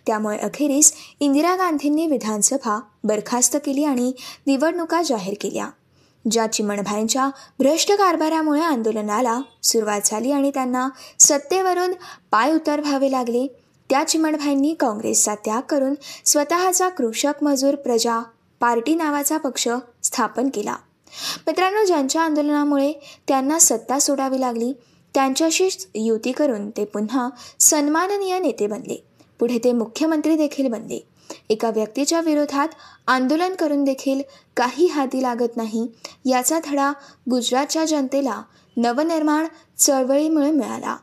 त्यामुळे 0.07 0.39
अखेरीस 0.39 0.93
इंदिरा 1.21 1.55
गांधींनी 1.57 2.07
विधानसभा 2.07 2.79
बरखास्त 3.05 3.57
केली 3.57 3.85
आणि 3.85 4.13
निवडणुका 4.47 5.03
जाहीर 5.03 5.35
केल्या. 5.41 5.69
ज्या 6.25 6.47
चिमणभाईंच्या 6.47 7.29
भ्रष्ट 7.59 7.93
कारभारामुळे 7.93 8.61
आंदोलनाला 8.61 9.41
सुरुवात 9.63 10.01
झाली 10.05 10.33
आणि 10.33 10.51
त्यांना 10.55 10.89
सत्तेवरून 11.19 11.93
पाय 12.31 12.53
उतरवावे 12.53 13.11
लागले 13.11 13.47
त्या 13.91 14.03
चिमणभाईंनी 14.09 14.75
काँग्रेसचा 14.75 15.35
त्याग 15.35 15.61
करून 15.61 15.95
स्वतःचा 16.25 16.89
कृषक 16.89 17.43
मजूर 17.43 17.75
प्रजा 17.75 18.21
पार्टी 18.61 18.95
नावाचा 18.95 19.37
पक्ष 19.37 19.69
स्थापन 20.03 20.49
केला. 20.55 20.77
मित्रांनो 21.47 21.85
ज्यांच्या 21.85 22.23
आंदोलनामुळे 22.23 22.93
त्यांना 23.29 23.59
सत्ता 23.59 23.99
सोडावी 23.99 24.41
लागली 24.41 24.73
त्यांच्याशीच 25.15 25.87
युती 25.95 26.33
करून 26.33 26.71
ते 26.71 26.85
पुन्हा 26.85 27.29
सन्माननीय 27.61 28.39
नेते 28.39 28.67
बनले. 28.67 29.05
पुढे 29.39 29.59
ते 29.59 29.73
मुख्यमंत्री 29.73 30.37
देखील 30.37 30.69
बनले. 30.69 31.07
एका 31.49 31.71
व्यक्तीच्या 31.71 32.21
विरोधात 32.21 32.69
आंदोलन 33.07 33.55
करून 33.55 33.85
देखील 33.85 34.23
काही 34.57 34.87
हाती 34.87 35.23
लागत 35.23 35.57
नाही 35.57 35.89
याचा 36.25 36.59
धडा 36.65 36.93
गुजरातच्या 37.31 37.85
जनतेला 37.85 38.43
नवनिर्माण 38.77 39.47
चळवळीमुळे 39.79 40.51
मिळाला. 40.51 40.97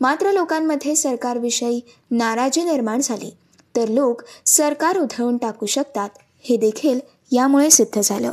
मात्र 0.00 0.32
लोकांमध्ये 0.32 0.96
सरकारविषयी 0.96 1.80
नाराजी 2.10 2.62
निर्माण 2.62 3.00
झाली. 3.00 3.36
तर 3.76 3.88
लोक 3.88 4.22
सरकार 4.46 4.98
उधळून 4.98 5.36
टाकू 5.36 5.66
शकतात 5.66 6.08
हे 6.40 6.56
देखील 6.56 7.00
यामुळे 7.32 7.70
सिद्ध 7.70 8.00
झालं. 8.04 8.32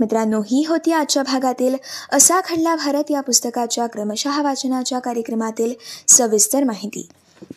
मित्रांनो 0.00 0.40
ही 0.40 0.64
होती 0.68 0.92
आजच्या 0.92 1.22
भागातील 1.22 1.76
असा 2.12 2.40
खडला 2.44 2.76
भारत 2.76 3.10
या 3.10 3.20
पुस्तकाच्या 3.20 3.86
क्रमशः 3.86 4.42
वाचनाच्या 4.42 4.98
कार्यक्रमातील 4.98 5.74
सविस्तर 6.08 6.64
माहिती. 6.64 7.08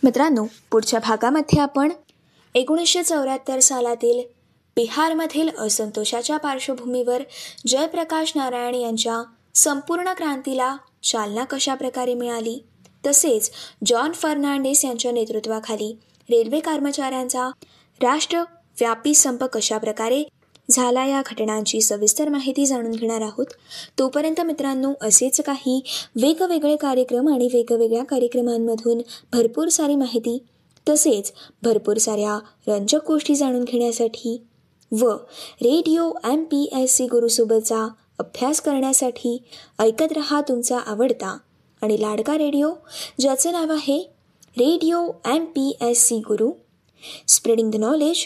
मित्रांनो 0.03 0.45
पुढच्या 0.71 0.99
भागामध्ये 0.99 1.62
आपण 1.62 1.91
एकोणीसशे 2.55 3.03
चौऱ्याहत्तर 3.03 3.59
सालातील 3.59 4.27
बिहारमधील 4.75 5.49
असंतोषाच्या 5.57 6.38
पार्श्वभूमीवर 6.38 7.21
जयप्रकाश 7.67 8.31
नारायण 8.35 8.75
यांच्या 8.75 9.23
संपूर्ण 9.55 10.13
क्रांतीला 10.13 10.77
चालना 11.03 11.43
कशा 11.43 11.75
प्रकारे 11.75 12.13
मिळाली? 12.13 12.63
तसेच 13.05 13.51
जॉन 13.85 14.12
फर्नांडिस 14.12 14.85
यांच्या 14.85 15.12
नेतृत्वाखाली 15.12 15.97
रेल्वे 16.29 16.59
कर्मचाऱ्यांचा 16.59 17.49
राष्ट्र 18.03 18.43
व्यापी 18.79 19.13
संप 19.13 19.43
कशा 19.43 19.77
प्रकारे 19.77 20.23
झाला 20.69 21.05
या 21.05 21.21
घटनांची 21.25 21.81
सविस्तर 21.81 22.29
माहिती 22.29 22.65
जाणून 22.65 22.91
घेणार 22.91 23.21
आहोत. 23.21 23.45
तोपर्यंत 23.99 24.41
मित्रांनो 24.41 24.93
असेच 25.01 25.41
काही 25.41 25.81
वेगवेगळे 26.21 26.75
कार्यक्रम 26.75 27.33
आणि 27.33 27.49
वेगवेगळ्या 27.53 28.03
कार्यक्रमांमधून 28.03 29.01
भरपूर 29.33 29.67
सारी 29.67 29.95
माहिती 29.95 30.43
तसेच 30.89 31.31
भरपूर 31.63 31.97
साऱ्या 31.97 32.39
रंजक 32.67 33.07
गोष्टी 33.07 33.35
जाणून 33.35 33.63
घेण्यासाठी 33.63 34.41
व 34.91 35.09
radio 35.61 36.11
M 36.23 36.43
P 36.43 36.69
S 36.75 36.95
C 36.95 37.05
गुरुसोबतचा 37.05 37.87
अभ्यास 38.19 38.61
करण्यासाठी 38.61 39.37
ऐकत 39.79 40.11
रहा 40.11 40.41
तुमचा 40.41 40.77
आवडता 40.77 41.37
आणि 41.81 42.01
लाडका 42.01 42.37
रेडिओ 42.37 42.71
ज्याचं 43.19 43.51
नाव 43.51 43.71
आहे 43.71 43.99
radio 44.57 45.11
M 45.25 45.45
P 45.45 45.77
S 45.81 46.05
C 46.07 46.17
Guru. 46.17 46.51
Spreading 47.27 47.71
the 47.71 47.75
knowledge 47.75 48.25